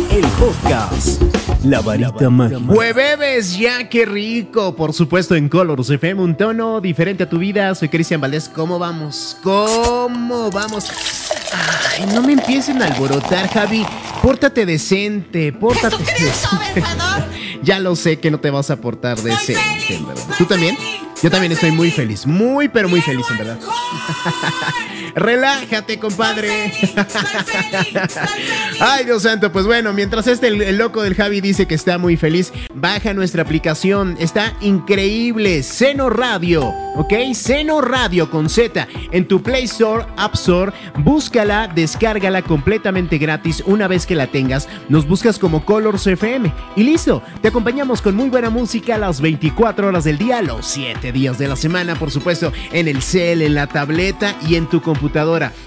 El 0.09 0.25
podcast. 0.39 1.21
La 1.63 1.81
varita 1.81 2.29
mágica. 2.29 2.59
Jueves, 2.67 3.57
ya 3.57 3.87
qué 3.89 4.05
rico. 4.05 4.75
Por 4.75 4.93
supuesto, 4.93 5.35
en 5.35 5.49
Colors 5.49 5.89
FM, 5.89 6.21
un 6.21 6.35
tono 6.35 6.81
diferente 6.81 7.23
a 7.23 7.29
tu 7.29 7.37
vida. 7.37 7.73
Soy 7.75 7.89
Cristian 7.89 8.21
Valdés. 8.21 8.49
¿Cómo 8.49 8.79
vamos? 8.79 9.37
¿Cómo 9.43 10.49
vamos? 10.51 10.91
Ay, 11.53 12.05
no 12.13 12.21
me 12.21 12.33
empiecen 12.33 12.81
a 12.81 12.85
alborotar, 12.85 13.49
Javi. 13.49 13.85
Pórtate 14.21 14.65
decente, 14.65 15.53
pórtate 15.53 15.97
decente. 15.97 16.83
ya 17.63 17.79
lo 17.79 17.95
sé 17.95 18.19
que 18.19 18.31
no 18.31 18.39
te 18.39 18.49
vas 18.49 18.69
a 18.69 18.77
portar 18.77 19.19
decente, 19.21 19.99
¿verdad? 20.05 20.35
¿Tú 20.37 20.45
también? 20.45 20.77
Yo 21.21 21.31
también 21.31 21.51
estoy 21.51 21.71
muy 21.71 21.91
feliz, 21.91 22.25
muy 22.25 22.67
pero 22.69 22.87
muy 22.89 23.01
feliz, 23.01 23.25
en 23.31 23.37
verdad. 23.37 23.59
Relájate, 25.15 25.99
compadre. 25.99 26.71
Ay, 28.79 29.05
Dios 29.05 29.23
santo, 29.23 29.51
pues 29.51 29.65
bueno, 29.65 29.93
mientras 29.93 30.27
este 30.27 30.47
el, 30.47 30.77
loco 30.77 31.01
del 31.01 31.15
Javi 31.15 31.41
dice 31.41 31.67
que 31.67 31.75
está 31.75 31.97
muy 31.97 32.17
feliz, 32.17 32.53
baja 32.73 33.13
nuestra 33.13 33.41
aplicación. 33.41 34.15
Está 34.19 34.53
increíble. 34.61 35.63
Seno 35.63 36.09
Radio, 36.09 36.73
¿ok? 36.95 37.13
Seno 37.33 37.81
Radio 37.81 38.29
con 38.29 38.49
Z. 38.49 38.87
En 39.11 39.27
tu 39.27 39.41
Play 39.41 39.65
Store, 39.65 40.05
App 40.17 40.35
Store, 40.35 40.71
búscala, 40.99 41.67
descárgala 41.67 42.41
completamente 42.41 43.17
gratis. 43.17 43.63
Una 43.65 43.87
vez 43.87 44.05
que 44.05 44.15
la 44.15 44.27
tengas, 44.27 44.67
nos 44.89 45.07
buscas 45.07 45.39
como 45.39 45.65
Colors 45.65 46.07
FM. 46.07 46.53
Y 46.75 46.83
listo, 46.83 47.21
te 47.41 47.49
acompañamos 47.49 48.01
con 48.01 48.15
muy 48.15 48.29
buena 48.29 48.49
música 48.49 48.95
a 48.95 48.97
las 48.97 49.21
24 49.21 49.87
horas 49.87 50.03
del 50.03 50.17
día, 50.17 50.41
los 50.41 50.65
7 50.65 51.11
días 51.11 51.37
de 51.37 51.47
la 51.47 51.55
semana, 51.55 51.95
por 51.95 52.11
supuesto, 52.11 52.51
en 52.71 52.87
el 52.87 53.01
cel, 53.01 53.41
en 53.41 53.55
la 53.55 53.67
tableta 53.67 54.35
y 54.47 54.55
en 54.55 54.67
tu 54.67 54.81
computadora. 54.81 54.96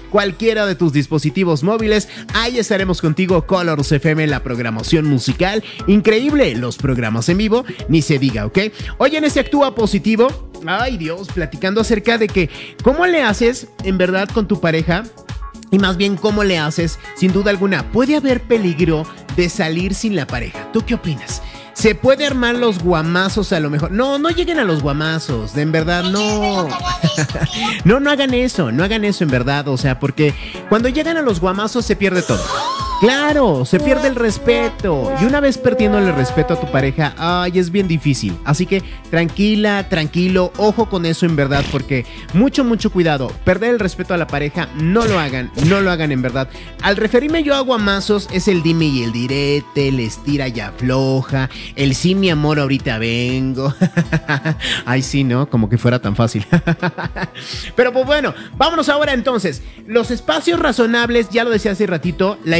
Cualquiera 0.09 0.65
de 0.65 0.75
tus 0.75 0.93
dispositivos 0.93 1.63
móviles, 1.63 2.09
ahí 2.33 2.59
estaremos 2.59 3.01
contigo, 3.01 3.45
Colors 3.45 3.91
FM, 3.91 4.27
la 4.27 4.43
programación 4.43 5.05
musical. 5.05 5.63
Increíble, 5.87 6.55
los 6.55 6.77
programas 6.77 7.29
en 7.29 7.37
vivo, 7.37 7.65
ni 7.87 8.01
se 8.01 8.19
diga, 8.19 8.45
¿ok? 8.45 8.59
Hoy 8.97 9.15
en 9.15 9.23
este 9.23 9.39
Actúa 9.39 9.75
Positivo, 9.75 10.51
ay 10.65 10.97
Dios, 10.97 11.29
platicando 11.33 11.81
acerca 11.81 12.17
de 12.17 12.27
que, 12.27 12.49
¿cómo 12.83 13.05
le 13.05 13.23
haces 13.23 13.67
en 13.83 13.97
verdad 13.97 14.29
con 14.29 14.47
tu 14.47 14.59
pareja? 14.59 15.03
Y 15.71 15.79
más 15.79 15.95
bien, 15.95 16.17
¿cómo 16.17 16.43
le 16.43 16.57
haces? 16.57 16.99
Sin 17.15 17.31
duda 17.31 17.49
alguna, 17.49 17.91
puede 17.91 18.17
haber 18.17 18.41
peligro 18.41 19.05
de 19.37 19.47
salir 19.47 19.93
sin 19.93 20.15
la 20.17 20.27
pareja. 20.27 20.69
¿Tú 20.73 20.83
qué 20.85 20.95
opinas? 20.95 21.41
Se 21.73 21.95
puede 21.95 22.25
armar 22.25 22.55
los 22.55 22.79
guamazos 22.79 23.53
a 23.53 23.59
lo 23.59 23.69
mejor. 23.69 23.91
No, 23.91 24.17
no 24.17 24.29
lleguen 24.29 24.59
a 24.59 24.63
los 24.63 24.81
guamazos, 24.81 25.55
en 25.57 25.71
verdad 25.71 26.03
no. 26.03 26.67
no, 27.83 27.99
no 27.99 28.11
hagan 28.11 28.33
eso, 28.33 28.71
no 28.71 28.83
hagan 28.83 29.05
eso 29.05 29.23
en 29.23 29.29
verdad, 29.29 29.67
o 29.67 29.77
sea, 29.77 29.99
porque 29.99 30.33
cuando 30.69 30.89
llegan 30.89 31.17
a 31.17 31.21
los 31.21 31.39
guamazos 31.39 31.85
se 31.85 31.95
pierde 31.95 32.21
todo. 32.21 32.43
Claro, 33.01 33.65
se 33.65 33.79
pierde 33.79 34.09
el 34.09 34.15
respeto. 34.15 35.11
Y 35.19 35.25
una 35.25 35.39
vez 35.39 35.57
perdiendo 35.57 35.97
el 35.97 36.13
respeto 36.13 36.53
a 36.53 36.59
tu 36.59 36.67
pareja, 36.71 37.15
ay, 37.17 37.57
es 37.57 37.71
bien 37.71 37.87
difícil. 37.87 38.37
Así 38.45 38.67
que 38.67 38.83
tranquila, 39.09 39.89
tranquilo, 39.89 40.53
ojo 40.57 40.87
con 40.87 41.07
eso 41.07 41.25
en 41.25 41.35
verdad, 41.35 41.65
porque 41.71 42.05
mucho, 42.35 42.63
mucho 42.63 42.91
cuidado. 42.91 43.31
Perder 43.43 43.71
el 43.71 43.79
respeto 43.79 44.13
a 44.13 44.17
la 44.17 44.27
pareja, 44.27 44.69
no 44.75 45.03
lo 45.07 45.19
hagan, 45.19 45.51
no 45.65 45.81
lo 45.81 45.89
hagan 45.89 46.11
en 46.11 46.21
verdad. 46.21 46.47
Al 46.83 46.95
referirme 46.95 47.41
yo 47.41 47.55
a 47.55 47.61
guamazos, 47.61 48.29
es 48.31 48.47
el 48.47 48.61
dime 48.61 48.85
y 48.85 49.01
el 49.01 49.11
direte, 49.11 49.87
el 49.87 49.99
estira 49.99 50.47
y 50.47 50.59
afloja, 50.59 51.49
el 51.75 51.95
sí, 51.95 52.13
mi 52.13 52.29
amor, 52.29 52.59
ahorita 52.59 52.99
vengo. 52.99 53.73
ay, 54.85 55.01
sí, 55.01 55.23
¿no? 55.23 55.49
Como 55.49 55.69
que 55.69 55.79
fuera 55.79 55.97
tan 55.97 56.15
fácil. 56.15 56.45
Pero 57.75 57.91
pues 57.93 58.05
bueno, 58.05 58.35
vámonos 58.57 58.89
ahora 58.89 59.13
entonces. 59.13 59.63
Los 59.87 60.11
espacios 60.11 60.59
razonables, 60.59 61.29
ya 61.31 61.43
lo 61.43 61.49
decía 61.49 61.71
hace 61.71 61.87
ratito, 61.87 62.37
la 62.45 62.59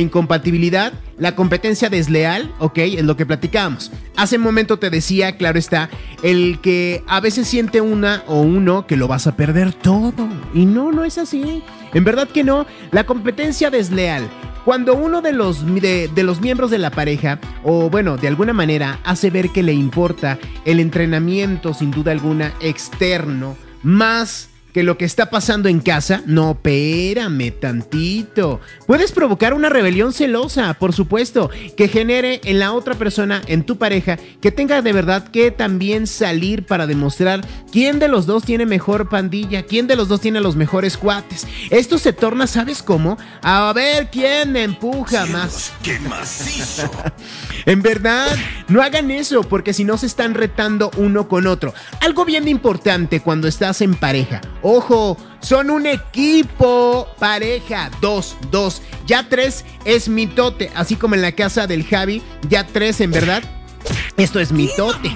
la 1.18 1.36
competencia 1.36 1.90
desleal, 1.90 2.54
ok, 2.60 2.78
es 2.78 3.04
lo 3.04 3.18
que 3.18 3.26
platicábamos. 3.26 3.92
Hace 4.16 4.38
un 4.38 4.44
momento 4.44 4.80
te 4.80 4.90
decía, 4.90 5.38
claro 5.38 5.60
está, 5.60 5.90
el 6.24 6.60
que 6.62 7.04
a 7.08 7.20
veces 7.20 7.48
siente 7.48 7.82
una 7.82 8.24
o 8.28 8.42
uno 8.42 8.88
que 8.88 8.98
lo 8.98 9.08
vas 9.08 9.28
a 9.28 9.36
perder 9.36 9.74
todo. 9.74 10.28
Y 10.54 10.66
no, 10.66 10.92
no 10.92 11.04
es 11.04 11.18
así. 11.18 11.64
En 11.94 12.04
verdad 12.04 12.28
que 12.28 12.44
no. 12.44 12.66
La 12.92 13.06
competencia 13.06 13.70
desleal. 13.70 14.30
Cuando 14.66 14.96
uno 14.96 15.22
de 15.22 15.32
los, 15.32 15.66
de, 15.66 16.08
de 16.14 16.24
los 16.24 16.40
miembros 16.40 16.70
de 16.70 16.78
la 16.78 16.92
pareja, 16.92 17.40
o 17.64 17.90
bueno, 17.90 18.18
de 18.18 18.28
alguna 18.28 18.54
manera, 18.54 19.00
hace 19.04 19.32
ver 19.32 19.50
que 19.50 19.64
le 19.64 19.74
importa 19.74 20.38
el 20.66 20.80
entrenamiento, 20.80 21.74
sin 21.74 21.90
duda 21.90 22.12
alguna, 22.12 22.54
externo, 22.62 23.58
más 23.82 24.51
que 24.74 24.84
lo 24.84 24.98
que 24.98 25.06
está 25.06 25.30
pasando 25.30 25.70
en 25.70 25.80
casa, 25.80 26.22
no, 26.26 26.52
espérame 26.52 27.52
tantito. 27.52 28.62
Puedes 28.88 29.12
provocar 29.12 29.54
una 29.54 29.70
rebelión 29.70 30.14
celosa, 30.14 30.74
por 30.76 30.94
supuesto, 30.94 31.50
que 31.76 31.88
genere 31.88 32.42
en 32.44 32.60
la 32.60 32.74
otra 32.74 32.96
persona, 32.96 33.42
en 33.48 33.64
tu 33.64 33.78
pareja, 33.78 34.18
que 34.42 34.52
tenga 34.52 34.82
de 34.82 34.94
verdad 34.94 35.28
que 35.28 35.52
también 35.52 36.08
salir 36.08 36.66
para 36.66 36.88
demostrar 36.88 37.42
quién 37.72 38.00
de 38.00 38.08
los 38.08 38.26
dos 38.26 38.44
tiene 38.44 38.66
mejor 38.66 39.10
pandilla, 39.10 39.64
quién 39.64 39.88
de 39.88 39.96
los 39.96 40.08
dos 40.08 40.22
tiene 40.22 40.42
los 40.42 40.56
mejores 40.56 40.98
cuates. 40.98 41.48
Esto 41.70 41.98
se 41.98 42.14
torna, 42.14 42.48
¿sabes 42.48 42.84
cómo? 42.84 43.18
A 43.42 43.72
ver 43.74 44.10
quién 44.12 44.56
empuja 44.56 45.26
más. 45.26 45.72
¡Qué 45.84 46.00
macizo! 46.00 46.90
en 47.66 47.82
verdad, 47.82 48.36
no 48.68 48.82
hagan 48.82 49.12
eso, 49.12 49.44
porque 49.44 49.74
si 49.74 49.84
no 49.84 49.98
se 49.98 50.06
están 50.06 50.34
retando 50.34 50.92
uno 50.98 51.28
con 51.28 51.48
otro. 51.48 51.74
Algo 52.00 52.26
bien 52.26 52.48
importante 52.48 53.20
cuando 53.20 53.48
estás 53.48 53.82
en 53.82 53.96
pareja 53.96 54.42
Ojo, 54.62 55.18
son 55.42 55.70
un 55.70 55.86
equipo 55.88 57.08
pareja. 57.20 57.90
Dos, 58.00 58.38
dos. 58.52 58.82
Ya 59.08 59.28
tres 59.28 59.66
es 59.86 60.08
mitote. 60.08 60.72
Así 60.76 60.96
como 60.96 61.16
en 61.16 61.22
la 61.22 61.32
casa 61.32 61.68
del 61.68 61.84
Javi. 61.84 62.22
Ya 62.48 62.66
tres, 62.68 63.02
en 63.02 63.12
verdad. 63.12 63.44
Esto 64.18 64.40
es 64.40 64.52
mitote. 64.52 65.12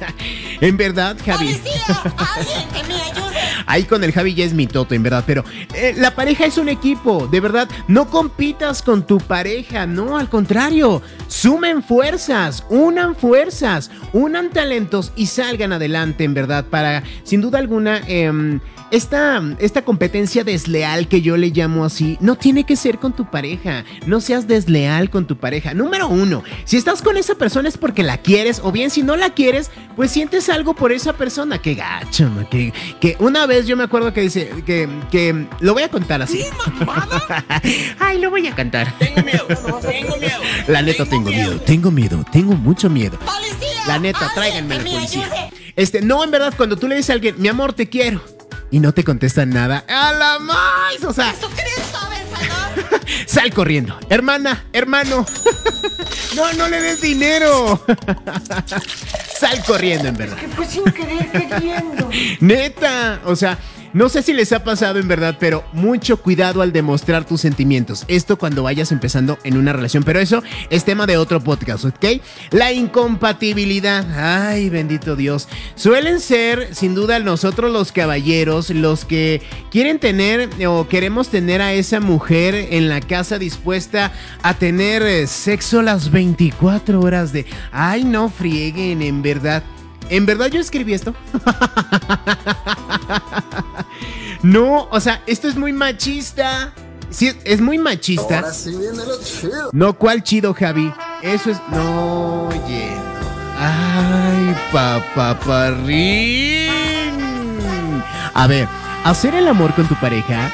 en 0.60 0.76
verdad, 0.76 1.16
Javi. 1.24 1.56
Ahí 3.66 3.84
con 3.84 4.02
el 4.02 4.12
Javi 4.12 4.34
ya 4.34 4.44
es 4.44 4.54
mitote, 4.54 4.94
en 4.94 5.02
verdad. 5.02 5.24
Pero 5.26 5.44
eh, 5.74 5.94
la 5.96 6.14
pareja 6.14 6.46
es 6.46 6.56
un 6.56 6.68
equipo. 6.68 7.26
De 7.26 7.40
verdad, 7.40 7.68
no 7.86 8.08
compitas 8.08 8.82
con 8.82 9.06
tu 9.06 9.18
pareja. 9.18 9.86
No, 9.86 10.16
al 10.16 10.28
contrario. 10.28 11.02
Sumen 11.26 11.82
fuerzas. 11.82 12.64
Unan 12.70 13.14
fuerzas. 13.14 13.90
Unan 14.12 14.50
talentos 14.50 15.12
y 15.16 15.26
salgan 15.26 15.72
adelante, 15.72 16.24
en 16.24 16.34
verdad. 16.34 16.64
Para, 16.64 17.02
sin 17.24 17.40
duda 17.40 17.58
alguna, 17.58 18.00
eh, 18.06 18.60
esta, 18.90 19.42
esta 19.58 19.82
competencia 19.82 20.44
desleal 20.44 21.08
que 21.08 21.20
yo 21.20 21.36
le 21.36 21.50
llamo 21.50 21.84
así, 21.84 22.16
no 22.20 22.36
tiene 22.36 22.64
que 22.64 22.76
ser 22.76 22.98
con 22.98 23.12
tu 23.12 23.30
pareja. 23.30 23.84
No 24.06 24.20
seas 24.20 24.48
desleal 24.48 25.10
con 25.10 25.26
tu 25.26 25.36
pareja. 25.36 25.74
Número 25.74 26.08
uno, 26.08 26.42
si 26.64 26.76
estás 26.76 27.02
con 27.02 27.16
esa 27.16 27.34
persona 27.34 27.68
es 27.68 27.76
porque 27.76 27.97
la 28.02 28.18
quieres, 28.18 28.60
o 28.62 28.72
bien 28.72 28.90
si 28.90 29.02
no 29.02 29.16
la 29.16 29.30
quieres, 29.30 29.70
pues 29.96 30.10
sientes 30.10 30.48
algo 30.48 30.74
por 30.74 30.92
esa 30.92 31.12
persona. 31.12 31.58
Qué 31.58 31.74
gacho, 31.74 32.30
que, 32.50 32.72
que 33.00 33.16
una 33.18 33.46
vez 33.46 33.66
yo 33.66 33.76
me 33.76 33.84
acuerdo 33.84 34.12
que 34.12 34.20
dice 34.20 34.50
que, 34.64 34.88
que 35.10 35.46
lo 35.60 35.74
voy 35.74 35.82
a 35.82 35.88
contar 35.88 36.22
así. 36.22 36.44
Ay, 37.98 38.18
lo 38.18 38.30
voy 38.30 38.46
a 38.46 38.54
cantar. 38.54 38.92
Tengo 38.98 39.22
miedo, 39.22 39.46
tengo 39.80 40.16
miedo. 40.16 40.40
La 40.66 40.82
neta, 40.82 41.04
tengo, 41.04 41.30
miedo. 41.30 41.60
tengo 41.60 41.90
miedo, 41.90 42.24
tengo 42.30 42.54
mucho 42.54 42.88
miedo. 42.90 43.18
La 43.86 43.98
neta, 43.98 44.30
tráiganme 44.34 44.74
a 44.74 44.78
la 44.78 44.84
policía. 44.84 45.50
Este, 45.76 46.02
no, 46.02 46.24
en 46.24 46.30
verdad, 46.30 46.52
cuando 46.56 46.76
tú 46.76 46.88
le 46.88 46.96
dices 46.96 47.10
a 47.10 47.12
alguien, 47.14 47.36
mi 47.38 47.48
amor, 47.48 47.72
te 47.72 47.88
quiero 47.88 48.20
y 48.70 48.80
no 48.80 48.92
te 48.92 49.04
contestan 49.04 49.50
nada. 49.50 49.84
¡A 49.88 50.12
la 50.12 50.38
más! 50.38 51.04
O 51.06 51.12
sea. 51.12 51.34
Sal 53.26 53.52
corriendo. 53.52 53.98
Hermana, 54.08 54.64
hermano. 54.72 55.26
no, 56.38 56.52
no 56.54 56.68
le 56.68 56.80
des 56.80 57.00
dinero. 57.00 57.84
Sal 59.38 59.62
corriendo, 59.64 60.08
en 60.08 60.16
verdad. 60.16 60.36
Que 60.36 60.48
fue 60.48 60.66
sin 60.66 60.84
querer 60.84 61.30
queriendo. 61.30 62.08
Neta. 62.40 63.20
O 63.24 63.36
sea, 63.36 63.58
no 63.92 64.08
sé 64.08 64.22
si 64.22 64.32
les 64.32 64.52
ha 64.52 64.64
pasado 64.64 64.98
en 64.98 65.08
verdad, 65.08 65.36
pero 65.38 65.64
mucho 65.72 66.18
cuidado 66.18 66.62
al 66.62 66.72
demostrar 66.72 67.24
tus 67.24 67.40
sentimientos. 67.40 68.04
Esto 68.08 68.38
cuando 68.38 68.62
vayas 68.62 68.92
empezando 68.92 69.38
en 69.44 69.56
una 69.56 69.72
relación, 69.72 70.02
pero 70.02 70.20
eso 70.20 70.42
es 70.70 70.84
tema 70.84 71.06
de 71.06 71.16
otro 71.16 71.40
podcast, 71.40 71.84
¿ok? 71.84 72.04
La 72.50 72.72
incompatibilidad. 72.72 74.06
Ay, 74.16 74.70
bendito 74.70 75.16
Dios. 75.16 75.48
Suelen 75.74 76.20
ser, 76.20 76.74
sin 76.74 76.94
duda, 76.94 77.18
nosotros 77.18 77.72
los 77.72 77.92
caballeros, 77.92 78.70
los 78.70 79.04
que 79.04 79.42
quieren 79.70 79.98
tener 79.98 80.50
o 80.66 80.88
queremos 80.88 81.28
tener 81.28 81.62
a 81.62 81.72
esa 81.72 82.00
mujer 82.00 82.54
en 82.70 82.88
la 82.88 83.00
casa 83.00 83.38
dispuesta 83.38 84.12
a 84.42 84.54
tener 84.54 85.02
eh, 85.02 85.26
sexo 85.26 85.82
las 85.82 86.10
24 86.10 87.00
horas 87.00 87.32
de... 87.32 87.46
Ay, 87.72 88.04
no 88.04 88.28
frieguen, 88.28 89.02
en 89.02 89.22
verdad. 89.22 89.62
¿En 90.10 90.26
verdad 90.26 90.46
yo 90.46 90.60
escribí 90.60 90.94
esto? 90.94 91.14
no, 94.42 94.88
o 94.90 95.00
sea, 95.00 95.22
esto 95.26 95.48
es 95.48 95.56
muy 95.56 95.72
machista. 95.72 96.72
Sí, 97.10 97.32
es 97.44 97.60
muy 97.60 97.78
machista. 97.78 98.40
Ahora 98.40 98.52
sí 98.52 98.70
viene 98.76 99.04
lo 99.04 99.18
chido. 99.22 99.70
No, 99.72 99.94
¿cuál 99.94 100.22
chido, 100.22 100.54
Javi? 100.54 100.92
Eso 101.22 101.50
es. 101.50 101.58
No, 101.70 102.48
oye. 102.48 102.90
Ay, 103.58 104.56
papaparrín. 104.72 106.68
A 108.34 108.46
ver, 108.46 108.68
hacer 109.04 109.34
el 109.34 109.48
amor 109.48 109.74
con 109.74 109.88
tu 109.88 109.94
pareja 109.96 110.52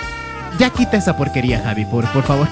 ya 0.58 0.70
quita 0.70 0.96
esa 0.96 1.16
porquería, 1.16 1.60
Javi, 1.60 1.84
por, 1.84 2.06
por 2.12 2.22
favor. 2.22 2.48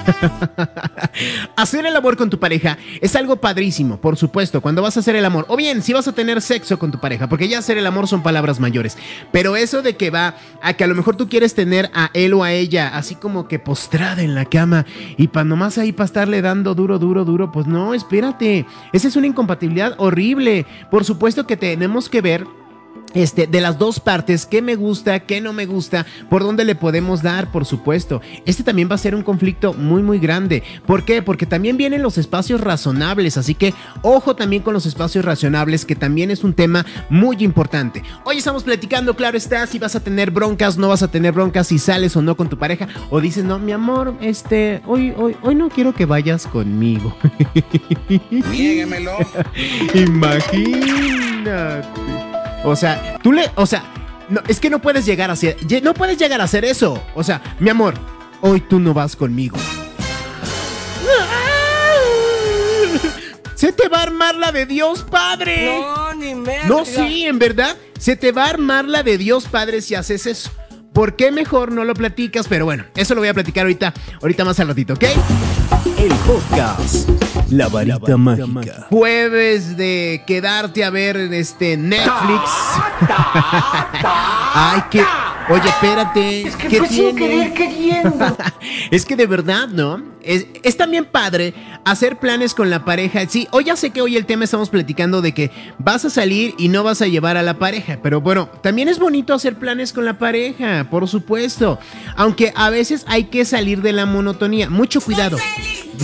hacer 1.56 1.86
el 1.86 1.94
amor 1.96 2.16
con 2.16 2.30
tu 2.30 2.38
pareja 2.38 2.78
es 3.00 3.14
algo 3.16 3.36
padrísimo, 3.36 3.98
por 3.98 4.16
supuesto, 4.16 4.60
cuando 4.60 4.82
vas 4.82 4.96
a 4.96 5.00
hacer 5.00 5.16
el 5.16 5.24
amor. 5.24 5.46
O 5.48 5.56
bien, 5.56 5.82
si 5.82 5.92
vas 5.92 6.08
a 6.08 6.12
tener 6.12 6.40
sexo 6.40 6.78
con 6.78 6.90
tu 6.90 6.98
pareja, 6.98 7.28
porque 7.28 7.48
ya 7.48 7.58
hacer 7.58 7.78
el 7.78 7.86
amor 7.86 8.08
son 8.08 8.22
palabras 8.22 8.60
mayores. 8.60 8.96
Pero 9.30 9.56
eso 9.56 9.82
de 9.82 9.96
que 9.96 10.10
va 10.10 10.34
a 10.60 10.74
que 10.74 10.84
a 10.84 10.86
lo 10.86 10.94
mejor 10.94 11.16
tú 11.16 11.28
quieres 11.28 11.54
tener 11.54 11.90
a 11.94 12.10
él 12.14 12.34
o 12.34 12.42
a 12.42 12.52
ella 12.52 12.96
así 12.96 13.14
como 13.14 13.48
que 13.48 13.58
postrada 13.58 14.22
en 14.22 14.34
la 14.34 14.44
cama 14.44 14.86
y 15.16 15.28
para 15.28 15.44
nomás 15.44 15.78
ahí 15.78 15.92
para 15.92 16.06
estarle 16.06 16.42
dando 16.42 16.74
duro, 16.74 16.98
duro, 16.98 17.24
duro, 17.24 17.52
pues 17.52 17.66
no, 17.66 17.94
espérate. 17.94 18.66
Esa 18.92 19.08
es 19.08 19.16
una 19.16 19.26
incompatibilidad 19.26 19.94
horrible. 19.98 20.66
Por 20.90 21.04
supuesto 21.04 21.46
que 21.46 21.56
tenemos 21.56 22.08
que 22.08 22.20
ver 22.20 22.46
este, 23.14 23.46
de 23.46 23.60
las 23.60 23.78
dos 23.78 24.00
partes, 24.00 24.46
qué 24.46 24.62
me 24.62 24.76
gusta, 24.76 25.20
qué 25.20 25.40
no 25.40 25.52
me 25.52 25.66
gusta, 25.66 26.06
por 26.30 26.42
dónde 26.42 26.64
le 26.64 26.74
podemos 26.74 27.22
dar, 27.22 27.50
por 27.50 27.64
supuesto. 27.64 28.20
Este 28.46 28.62
también 28.62 28.88
va 28.90 28.94
a 28.94 28.98
ser 28.98 29.14
un 29.14 29.22
conflicto 29.22 29.72
muy, 29.74 30.02
muy 30.02 30.18
grande. 30.18 30.62
¿Por 30.86 31.04
qué? 31.04 31.22
Porque 31.22 31.46
también 31.46 31.76
vienen 31.76 32.02
los 32.02 32.18
espacios 32.18 32.60
razonables, 32.60 33.36
así 33.36 33.54
que 33.54 33.74
ojo 34.02 34.36
también 34.36 34.62
con 34.62 34.74
los 34.74 34.86
espacios 34.86 35.24
razonables, 35.24 35.84
que 35.84 35.96
también 35.96 36.30
es 36.30 36.44
un 36.44 36.54
tema 36.54 36.84
muy 37.08 37.36
importante. 37.40 38.02
Hoy 38.24 38.38
estamos 38.38 38.64
platicando, 38.64 39.14
claro 39.14 39.36
está, 39.36 39.66
si 39.66 39.78
vas 39.78 39.94
a 39.96 40.00
tener 40.00 40.30
broncas, 40.30 40.78
no 40.78 40.88
vas 40.88 41.02
a 41.02 41.08
tener 41.08 41.32
broncas, 41.32 41.68
si 41.68 41.78
sales 41.78 42.16
o 42.16 42.22
no 42.22 42.36
con 42.36 42.48
tu 42.48 42.58
pareja, 42.58 42.88
o 43.10 43.20
dices, 43.20 43.44
no, 43.44 43.58
mi 43.58 43.72
amor, 43.72 44.14
este, 44.20 44.82
hoy, 44.86 45.12
hoy, 45.16 45.36
hoy 45.42 45.54
no 45.54 45.68
quiero 45.68 45.94
que 45.94 46.06
vayas 46.06 46.46
conmigo. 46.46 47.16
Niéguemelo. 48.30 49.16
Imagínate. 49.94 51.82
O 52.64 52.76
sea, 52.76 53.18
tú 53.22 53.32
le, 53.32 53.50
o 53.56 53.66
sea, 53.66 53.84
no, 54.28 54.40
es 54.48 54.60
que 54.60 54.70
no 54.70 54.80
puedes 54.80 55.04
llegar 55.04 55.30
a 55.30 55.34
hacer, 55.34 55.56
no 55.82 55.94
puedes 55.94 56.18
llegar 56.18 56.40
a 56.40 56.44
hacer 56.44 56.64
eso. 56.64 57.02
O 57.14 57.22
sea, 57.22 57.42
mi 57.58 57.70
amor, 57.70 57.94
hoy 58.40 58.60
tú 58.60 58.78
no 58.78 58.94
vas 58.94 59.16
conmigo. 59.16 59.56
Se 63.54 63.70
te 63.72 63.88
va 63.88 63.98
a 63.98 64.02
armar 64.02 64.34
la 64.34 64.50
de 64.50 64.66
Dios 64.66 65.04
Padre. 65.08 65.80
No, 65.80 66.14
ni 66.14 66.34
merda. 66.34 66.66
No, 66.66 66.84
sí, 66.84 67.26
en 67.26 67.38
verdad, 67.38 67.76
se 67.96 68.16
te 68.16 68.32
va 68.32 68.46
a 68.46 68.48
armar 68.48 68.86
la 68.86 69.04
de 69.04 69.18
Dios 69.18 69.44
Padre 69.44 69.80
si 69.82 69.94
haces 69.94 70.26
eso. 70.26 70.50
¿Por 70.92 71.14
qué 71.14 71.30
mejor 71.30 71.70
no 71.70 71.84
lo 71.84 71.94
platicas? 71.94 72.48
Pero 72.48 72.64
bueno, 72.64 72.84
eso 72.96 73.14
lo 73.14 73.20
voy 73.20 73.28
a 73.28 73.34
platicar 73.34 73.62
ahorita, 73.62 73.94
ahorita 74.20 74.44
más 74.44 74.58
al 74.58 74.68
ratito, 74.68 74.94
¿ok? 74.94 75.04
El 75.96 76.12
podcast. 76.26 77.21
La 77.52 77.68
varita 77.68 78.16
mágica. 78.16 78.86
Jueves 78.88 79.76
de 79.76 80.24
quedarte 80.26 80.84
a 80.84 80.90
ver 80.90 81.18
en 81.18 81.34
este 81.34 81.76
Netflix. 81.76 82.50
Ay, 84.54 84.82
que. 84.90 85.04
Oye, 85.50 85.68
espérate. 85.68 86.48
Es 86.48 86.56
que 86.56 86.68
¿qué 86.68 86.78
fue 86.78 86.88
sin 86.88 87.14
tiene? 87.14 87.18
querer 87.18 87.54
queriendo. 87.54 88.36
es 88.90 89.04
que 89.04 89.16
de 89.16 89.26
verdad, 89.26 89.68
¿no? 89.68 90.11
Es, 90.24 90.46
es 90.62 90.76
también 90.76 91.04
padre 91.04 91.54
hacer 91.84 92.18
planes 92.18 92.54
con 92.54 92.70
la 92.70 92.84
pareja. 92.84 93.26
Sí, 93.28 93.48
hoy 93.50 93.64
ya 93.64 93.76
sé 93.76 93.90
que 93.90 94.02
hoy 94.02 94.16
el 94.16 94.26
tema 94.26 94.44
estamos 94.44 94.70
platicando 94.70 95.22
de 95.22 95.32
que 95.32 95.50
vas 95.78 96.04
a 96.04 96.10
salir 96.10 96.54
y 96.58 96.68
no 96.68 96.82
vas 96.82 97.02
a 97.02 97.06
llevar 97.06 97.36
a 97.36 97.42
la 97.42 97.58
pareja. 97.58 97.98
Pero 98.02 98.20
bueno, 98.20 98.48
también 98.62 98.88
es 98.88 98.98
bonito 98.98 99.34
hacer 99.34 99.56
planes 99.56 99.92
con 99.92 100.04
la 100.04 100.18
pareja, 100.18 100.88
por 100.90 101.08
supuesto. 101.08 101.78
Aunque 102.16 102.52
a 102.54 102.70
veces 102.70 103.04
hay 103.08 103.24
que 103.24 103.44
salir 103.44 103.82
de 103.82 103.92
la 103.92 104.06
monotonía. 104.06 104.70
Mucho 104.70 105.00
cuidado. 105.00 105.38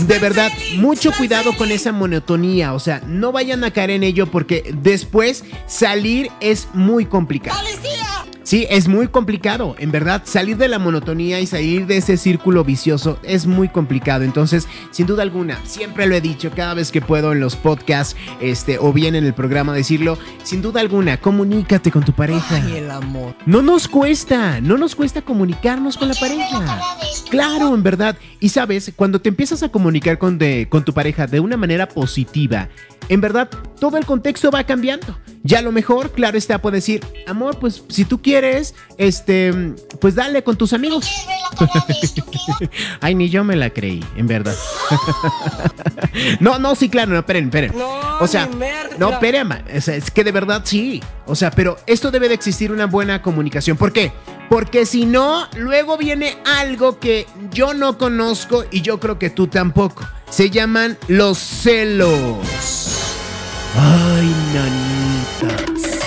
De 0.06 0.18
verdad, 0.18 0.50
mucho 0.76 1.12
cuidado 1.12 1.56
con 1.56 1.70
esa 1.70 1.92
monotonía. 1.92 2.74
O 2.74 2.78
sea, 2.78 3.02
no 3.06 3.32
vayan 3.32 3.64
a 3.64 3.70
caer 3.70 3.90
en 3.90 4.02
ello 4.02 4.26
porque 4.26 4.74
después 4.82 5.44
salir 5.66 6.30
es 6.40 6.68
muy 6.74 7.06
complicado. 7.06 7.58
Sí, 8.48 8.66
es 8.70 8.88
muy 8.88 9.08
complicado, 9.08 9.76
en 9.78 9.92
verdad, 9.92 10.22
salir 10.24 10.56
de 10.56 10.68
la 10.68 10.78
monotonía 10.78 11.38
y 11.38 11.46
salir 11.46 11.86
de 11.86 11.98
ese 11.98 12.16
círculo 12.16 12.64
vicioso 12.64 13.18
es 13.22 13.44
muy 13.44 13.68
complicado. 13.68 14.07
Entonces, 14.16 14.66
sin 14.90 15.06
duda 15.06 15.22
alguna, 15.22 15.58
siempre 15.64 16.06
lo 16.06 16.14
he 16.14 16.20
dicho 16.20 16.50
cada 16.54 16.74
vez 16.74 16.90
que 16.90 17.00
puedo 17.00 17.32
en 17.32 17.40
los 17.40 17.56
podcasts, 17.56 18.16
este, 18.40 18.78
o 18.78 18.92
bien 18.92 19.14
en 19.14 19.24
el 19.24 19.34
programa 19.34 19.74
decirlo, 19.74 20.18
sin 20.42 20.62
duda 20.62 20.80
alguna, 20.80 21.18
comunícate 21.18 21.90
con 21.90 22.04
tu 22.04 22.12
pareja. 22.12 22.56
Ay, 22.56 22.76
el 22.78 22.90
amor. 22.90 23.34
No 23.46 23.62
nos 23.62 23.86
cuesta, 23.88 24.60
no 24.60 24.78
nos 24.78 24.94
cuesta 24.94 25.22
comunicarnos 25.22 25.96
con 25.96 26.08
la 26.08 26.14
pareja. 26.14 26.80
Claro, 27.30 27.74
en 27.74 27.82
verdad. 27.82 28.16
Y 28.40 28.48
sabes, 28.48 28.92
cuando 28.96 29.20
te 29.20 29.28
empiezas 29.28 29.62
a 29.62 29.68
comunicar 29.68 30.18
con, 30.18 30.38
de- 30.38 30.66
con 30.70 30.84
tu 30.84 30.92
pareja 30.94 31.26
de 31.26 31.40
una 31.40 31.56
manera 31.56 31.88
positiva, 31.88 32.68
en 33.08 33.20
verdad, 33.20 33.48
todo 33.80 33.96
el 33.96 34.04
contexto 34.04 34.50
va 34.50 34.64
cambiando. 34.64 35.18
Ya 35.42 35.60
a 35.60 35.62
lo 35.62 35.72
mejor, 35.72 36.10
claro 36.12 36.36
está, 36.36 36.60
puedes 36.60 36.84
decir, 36.84 37.04
amor, 37.26 37.58
pues 37.58 37.82
si 37.88 38.04
tú 38.04 38.20
quieres, 38.20 38.74
este, 38.98 39.52
pues 40.00 40.14
dale 40.14 40.42
con 40.42 40.56
tus 40.56 40.72
amigos. 40.72 41.08
Ay, 43.00 43.14
ni 43.14 43.28
yo 43.30 43.44
me 43.44 43.56
la 43.56 43.70
creí, 43.70 43.97
en 44.16 44.26
verdad. 44.26 44.54
no, 46.40 46.58
no, 46.58 46.74
sí, 46.74 46.88
claro, 46.88 47.12
no, 47.12 47.18
esperen, 47.18 47.44
esperen. 47.46 47.72
No, 47.76 48.18
o 48.20 48.26
sea, 48.26 48.48
no, 48.98 49.08
o 49.08 49.80
sea, 49.80 49.94
es 49.94 50.10
que 50.10 50.24
de 50.24 50.32
verdad 50.32 50.62
sí. 50.64 51.02
O 51.26 51.34
sea, 51.34 51.50
pero 51.50 51.76
esto 51.86 52.10
debe 52.10 52.28
de 52.28 52.34
existir 52.34 52.72
una 52.72 52.86
buena 52.86 53.22
comunicación. 53.22 53.76
¿Por 53.76 53.92
qué? 53.92 54.12
Porque 54.48 54.86
si 54.86 55.04
no, 55.04 55.46
luego 55.56 55.98
viene 55.98 56.38
algo 56.44 56.98
que 56.98 57.26
yo 57.50 57.74
no 57.74 57.98
conozco 57.98 58.64
y 58.70 58.80
yo 58.80 58.98
creo 58.98 59.18
que 59.18 59.30
tú 59.30 59.46
tampoco. 59.46 60.06
Se 60.30 60.50
llaman 60.50 60.96
los 61.06 61.38
celos. 61.38 62.38
Ay, 63.76 64.34
nanitas. 64.54 65.98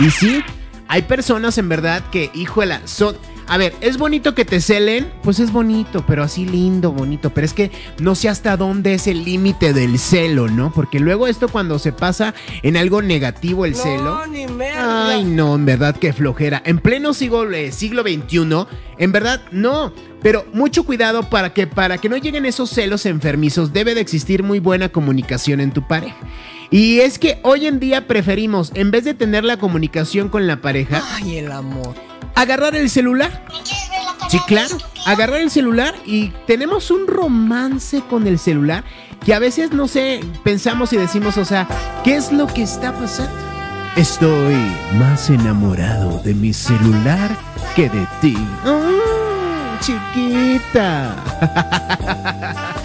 Y 0.00 0.10
sí, 0.10 0.42
hay 0.88 1.02
personas 1.02 1.56
en 1.58 1.68
verdad 1.68 2.02
que, 2.10 2.30
híjola, 2.34 2.80
son... 2.84 3.16
A 3.46 3.58
ver, 3.58 3.74
¿es 3.80 3.98
bonito 3.98 4.34
que 4.34 4.44
te 4.44 4.60
celen? 4.60 5.12
Pues 5.22 5.38
es 5.38 5.52
bonito, 5.52 6.04
pero 6.06 6.22
así 6.22 6.46
lindo, 6.46 6.92
bonito. 6.92 7.30
Pero 7.30 7.44
es 7.44 7.52
que 7.52 7.70
no 8.00 8.14
sé 8.14 8.28
hasta 8.28 8.56
dónde 8.56 8.94
es 8.94 9.06
el 9.06 9.24
límite 9.24 9.72
del 9.72 9.98
celo, 9.98 10.48
¿no? 10.48 10.72
Porque 10.72 10.98
luego 10.98 11.26
esto 11.26 11.48
cuando 11.48 11.78
se 11.78 11.92
pasa 11.92 12.34
en 12.62 12.76
algo 12.76 13.02
negativo 13.02 13.64
el 13.66 13.74
celo... 13.74 14.16
No, 14.16 14.26
ni 14.26 14.46
merda. 14.46 15.08
Ay, 15.08 15.24
no, 15.24 15.54
en 15.54 15.66
verdad 15.66 15.96
que 15.96 16.12
flojera. 16.12 16.62
En 16.64 16.78
pleno 16.78 17.12
siglo, 17.12 17.50
eh, 17.52 17.70
siglo 17.70 18.02
XXI, 18.02 18.66
en 18.98 19.12
verdad 19.12 19.42
no. 19.50 19.92
Pero 20.22 20.46
mucho 20.54 20.84
cuidado 20.84 21.28
para 21.28 21.52
que, 21.52 21.66
para 21.66 21.98
que 21.98 22.08
no 22.08 22.16
lleguen 22.16 22.46
esos 22.46 22.70
celos 22.70 23.04
enfermizos, 23.04 23.74
debe 23.74 23.94
de 23.94 24.00
existir 24.00 24.42
muy 24.42 24.58
buena 24.58 24.88
comunicación 24.88 25.60
en 25.60 25.70
tu 25.70 25.86
pareja. 25.86 26.16
Y 26.74 26.98
es 26.98 27.20
que 27.20 27.38
hoy 27.42 27.68
en 27.68 27.78
día 27.78 28.08
preferimos, 28.08 28.72
en 28.74 28.90
vez 28.90 29.04
de 29.04 29.14
tener 29.14 29.44
la 29.44 29.58
comunicación 29.58 30.28
con 30.28 30.48
la 30.48 30.56
pareja, 30.56 31.04
Ay, 31.12 31.36
el 31.38 31.52
amor. 31.52 31.94
agarrar 32.34 32.74
el 32.74 32.90
celular. 32.90 33.46
Sí, 34.28 34.40
claro. 34.48 34.76
Agarrar 35.06 35.40
el 35.40 35.52
celular 35.52 35.94
y 36.04 36.30
tenemos 36.48 36.90
un 36.90 37.06
romance 37.06 38.02
con 38.10 38.26
el 38.26 38.40
celular 38.40 38.82
que 39.24 39.34
a 39.34 39.38
veces, 39.38 39.70
no 39.70 39.86
sé, 39.86 40.18
pensamos 40.42 40.92
y 40.92 40.96
decimos, 40.96 41.36
o 41.36 41.44
sea, 41.44 41.68
¿qué 42.02 42.16
es 42.16 42.32
lo 42.32 42.48
que 42.48 42.64
está 42.64 42.92
pasando? 42.92 43.30
Estoy 43.94 44.56
más 44.98 45.30
enamorado 45.30 46.18
de 46.24 46.34
mi 46.34 46.52
celular 46.52 47.38
que 47.76 47.88
de 47.88 48.04
ti. 48.20 48.36
Mm, 48.64 49.78
chiquita. 49.80 51.14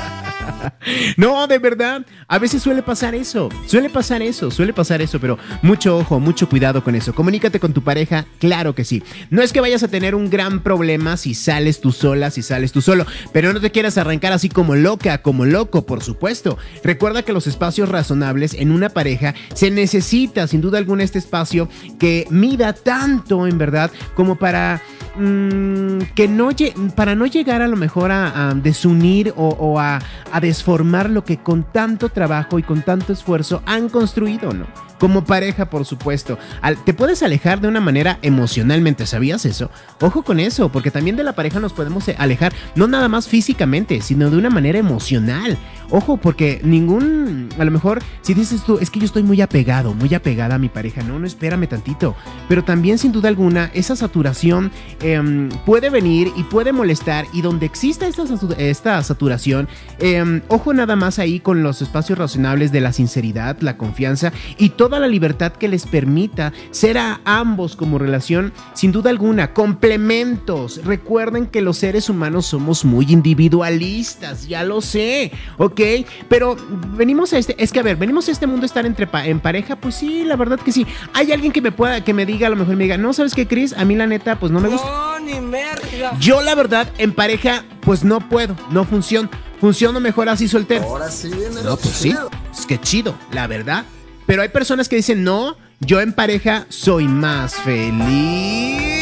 No, 1.17 1.47
de 1.47 1.59
verdad, 1.59 2.05
a 2.27 2.39
veces 2.39 2.61
suele 2.61 2.81
pasar 2.81 3.15
eso, 3.15 3.49
suele 3.65 3.89
pasar 3.89 4.21
eso, 4.21 4.51
suele 4.51 4.73
pasar 4.73 5.01
eso, 5.01 5.19
pero 5.19 5.37
mucho 5.61 5.97
ojo, 5.97 6.19
mucho 6.19 6.47
cuidado 6.47 6.83
con 6.83 6.95
eso. 6.95 7.13
Comunícate 7.13 7.59
con 7.59 7.73
tu 7.73 7.83
pareja, 7.83 8.25
claro 8.39 8.75
que 8.75 8.83
sí. 8.83 9.03
No 9.29 9.41
es 9.41 9.51
que 9.51 9.61
vayas 9.61 9.83
a 9.83 9.87
tener 9.87 10.15
un 10.15 10.29
gran 10.29 10.61
problema 10.61 11.17
si 11.17 11.33
sales 11.33 11.81
tú 11.81 11.91
sola, 11.91 12.31
si 12.31 12.41
sales 12.41 12.71
tú 12.71 12.81
solo, 12.81 13.05
pero 13.33 13.53
no 13.53 13.59
te 13.59 13.71
quieras 13.71 13.97
arrancar 13.97 14.33
así 14.33 14.49
como 14.49 14.75
loca, 14.75 15.21
como 15.21 15.45
loco, 15.45 15.85
por 15.85 16.03
supuesto. 16.03 16.57
Recuerda 16.83 17.23
que 17.23 17.33
los 17.33 17.47
espacios 17.47 17.89
razonables 17.89 18.53
en 18.53 18.71
una 18.71 18.89
pareja 18.89 19.35
se 19.53 19.71
necesita, 19.71 20.47
sin 20.47 20.61
duda 20.61 20.77
alguna, 20.77 21.03
este 21.03 21.19
espacio 21.19 21.69
que 21.99 22.25
mida 22.29 22.73
tanto, 22.73 23.47
en 23.47 23.57
verdad, 23.57 23.91
como 24.15 24.37
para 24.37 24.81
mm, 25.17 25.99
que 26.15 26.27
no 26.27 26.49
para 26.95 27.15
no 27.15 27.25
llegar 27.25 27.61
a 27.61 27.67
lo 27.67 27.77
mejor 27.77 28.11
a, 28.11 28.53
desunir 28.55 29.33
o, 29.35 29.49
o 29.49 29.79
a, 29.79 29.99
a 30.31 30.39
desformar 30.49 31.11
lo 31.11 31.23
que 31.23 31.37
con 31.37 31.63
tanto 31.63 32.09
trabajo 32.09 32.57
y 32.57 32.63
con 32.63 32.81
tanto 32.81 33.13
esfuerzo 33.13 33.61
han 33.67 33.87
construido, 33.87 34.51
¿no? 34.51 34.65
Como 34.97 35.23
pareja, 35.23 35.69
por 35.69 35.85
supuesto. 35.85 36.39
Te 36.85 36.93
puedes 36.95 37.21
alejar 37.21 37.61
de 37.61 37.67
una 37.67 37.79
manera 37.79 38.17
emocionalmente, 38.23 39.05
¿sabías 39.05 39.45
eso? 39.45 39.69
Ojo 40.01 40.23
con 40.23 40.39
eso, 40.39 40.69
porque 40.69 40.89
también 40.91 41.15
de 41.15 41.23
la 41.23 41.33
pareja 41.33 41.59
nos 41.59 41.71
podemos 41.71 42.09
alejar, 42.17 42.51
no 42.75 42.87
nada 42.87 43.07
más 43.07 43.27
físicamente, 43.27 44.01
sino 44.01 44.31
de 44.31 44.37
una 44.37 44.49
manera 44.49 44.79
emocional. 44.79 45.57
Ojo, 45.91 46.17
porque 46.17 46.61
ningún, 46.63 47.49
a 47.57 47.65
lo 47.65 47.71
mejor, 47.71 48.01
si 48.21 48.33
dices 48.33 48.63
tú, 48.63 48.77
es 48.79 48.89
que 48.91 48.99
yo 48.99 49.05
estoy 49.05 49.23
muy 49.23 49.41
apegado, 49.41 49.93
muy 49.93 50.13
apegada 50.13 50.55
a 50.55 50.59
mi 50.59 50.69
pareja, 50.69 51.01
no, 51.01 51.17
no, 51.17 51.25
espérame 51.25 51.67
tantito. 51.67 52.15
Pero 52.47 52.63
también, 52.63 52.97
sin 52.99 53.11
duda 53.11 53.27
alguna, 53.29 53.71
esa 53.73 53.95
saturación 53.95 54.71
em, 55.01 55.49
puede 55.65 55.89
venir 55.89 56.31
y 56.35 56.43
puede 56.43 56.71
molestar, 56.73 57.25
y 57.33 57.41
donde 57.41 57.65
exista 57.65 58.07
esta, 58.07 58.23
satu- 58.25 58.55
esta 58.57 59.01
saturación, 59.03 59.67
em, 59.99 60.41
ojo 60.47 60.73
nada 60.73 60.95
más 60.95 61.17
ahí 61.17 61.39
con 61.39 61.63
los 61.63 61.81
espacios 61.81 62.19
razonables 62.19 62.71
de 62.71 62.81
la 62.81 62.93
sinceridad, 62.93 63.57
la 63.61 63.77
confianza 63.77 64.31
y 64.57 64.69
toda 64.69 64.99
la 64.99 65.07
libertad 65.07 65.53
que 65.53 65.67
les 65.67 65.85
permita 65.87 66.53
ser 66.71 66.97
a 66.99 67.19
ambos 67.25 67.75
como 67.75 67.97
relación, 67.97 68.53
sin 68.73 68.91
duda 68.91 69.09
alguna, 69.09 69.53
complementos. 69.53 70.81
Recuerden 70.85 71.47
que 71.47 71.61
los 71.61 71.77
seres 71.77 72.09
humanos 72.09 72.45
somos 72.45 72.85
muy 72.85 73.07
individualistas, 73.09 74.47
ya 74.47 74.63
lo 74.63 74.81
sé, 74.81 75.31
¿ok? 75.57 75.78
Pero 76.27 76.55
venimos 76.95 77.33
a 77.33 77.37
este, 77.37 77.55
es 77.61 77.71
que 77.71 77.79
a 77.79 77.83
ver, 77.83 77.95
venimos 77.97 78.27
a 78.27 78.31
este 78.31 78.47
mundo 78.47 78.63
a 78.63 78.65
estar 78.65 78.85
entre 78.85 79.07
pa- 79.07 79.25
en 79.25 79.39
pareja, 79.39 79.75
pues 79.75 79.95
sí, 79.95 80.23
la 80.25 80.35
verdad 80.35 80.59
que 80.59 80.71
sí. 80.71 80.85
Hay 81.13 81.31
alguien 81.31 81.51
que 81.51 81.61
me 81.61 81.71
pueda, 81.71 82.03
que 82.03 82.13
me 82.13 82.25
diga, 82.25 82.47
a 82.47 82.49
lo 82.49 82.55
mejor 82.55 82.75
me 82.75 82.83
diga, 82.83 82.97
no, 82.97 83.13
¿sabes 83.13 83.33
qué, 83.33 83.47
Chris? 83.47 83.73
A 83.73 83.85
mí 83.85 83.95
la 83.95 84.07
neta, 84.07 84.37
pues 84.39 84.51
no 84.51 84.59
me 84.59 84.69
gusta. 84.69 84.87
No, 84.87 85.19
ni 85.19 85.39
merda. 85.39 86.15
Yo 86.19 86.41
la 86.41 86.55
verdad, 86.55 86.87
en 86.97 87.13
pareja, 87.13 87.63
pues 87.81 88.03
no 88.03 88.19
puedo, 88.27 88.55
no 88.71 88.83
funciona. 88.85 89.29
Funciono 89.61 89.99
mejor 89.99 90.29
así 90.29 90.47
soltero. 90.47 90.83
Ahora 90.85 91.11
sí 91.11 91.27
viene 91.29 91.61
No, 91.63 91.75
pues 91.75 91.93
sí. 91.95 92.15
Es 92.57 92.65
que 92.65 92.79
chido, 92.79 93.15
la 93.31 93.45
verdad. 93.47 93.83
Pero 94.25 94.41
hay 94.41 94.49
personas 94.49 94.87
que 94.89 94.95
dicen, 94.95 95.23
no, 95.23 95.55
Yo 95.81 96.01
en 96.01 96.11
pareja 96.13 96.65
soy 96.69 97.07
más 97.07 97.55
feliz. 97.55 98.98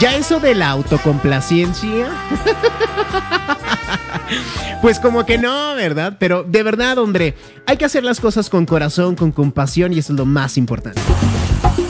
Ya 0.00 0.14
eso 0.14 0.38
de 0.38 0.54
la 0.54 0.70
autocomplacencia. 0.70 2.08
Pues 4.80 5.00
como 5.00 5.26
que 5.26 5.38
no, 5.38 5.74
¿verdad? 5.74 6.16
Pero 6.20 6.44
de 6.44 6.62
verdad, 6.62 6.98
hombre, 6.98 7.34
hay 7.66 7.76
que 7.76 7.84
hacer 7.84 8.04
las 8.04 8.20
cosas 8.20 8.48
con 8.48 8.64
corazón, 8.64 9.16
con 9.16 9.32
compasión 9.32 9.92
y 9.92 9.98
eso 9.98 10.12
es 10.12 10.18
lo 10.18 10.24
más 10.24 10.56
importante. 10.56 11.00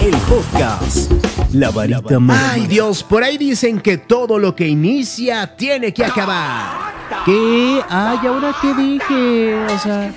El 0.00 0.16
podcast. 0.18 1.12
La 1.52 1.70
varita. 1.70 2.18
Ay 2.30 2.66
Dios, 2.66 3.02
por 3.02 3.24
ahí 3.24 3.36
dicen 3.36 3.80
que 3.80 3.98
todo 3.98 4.38
lo 4.38 4.54
que 4.54 4.68
inicia 4.68 5.54
tiene 5.56 5.92
que 5.92 6.04
acabar. 6.04 6.87
¿Qué? 7.24 7.82
Ay, 7.88 8.18
¿ahora 8.26 8.54
qué 8.60 8.74
dije? 8.74 9.54
O 9.66 9.78
sea... 9.78 10.12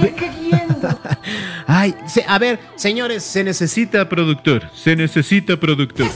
ve- 0.00 0.14
Ay, 1.66 1.94
se- 2.06 2.24
a 2.26 2.38
ver, 2.38 2.58
señores, 2.76 3.22
se 3.24 3.44
necesita 3.44 4.08
productor. 4.08 4.68
Se 4.74 4.96
necesita 4.96 5.56
productor. 5.58 6.06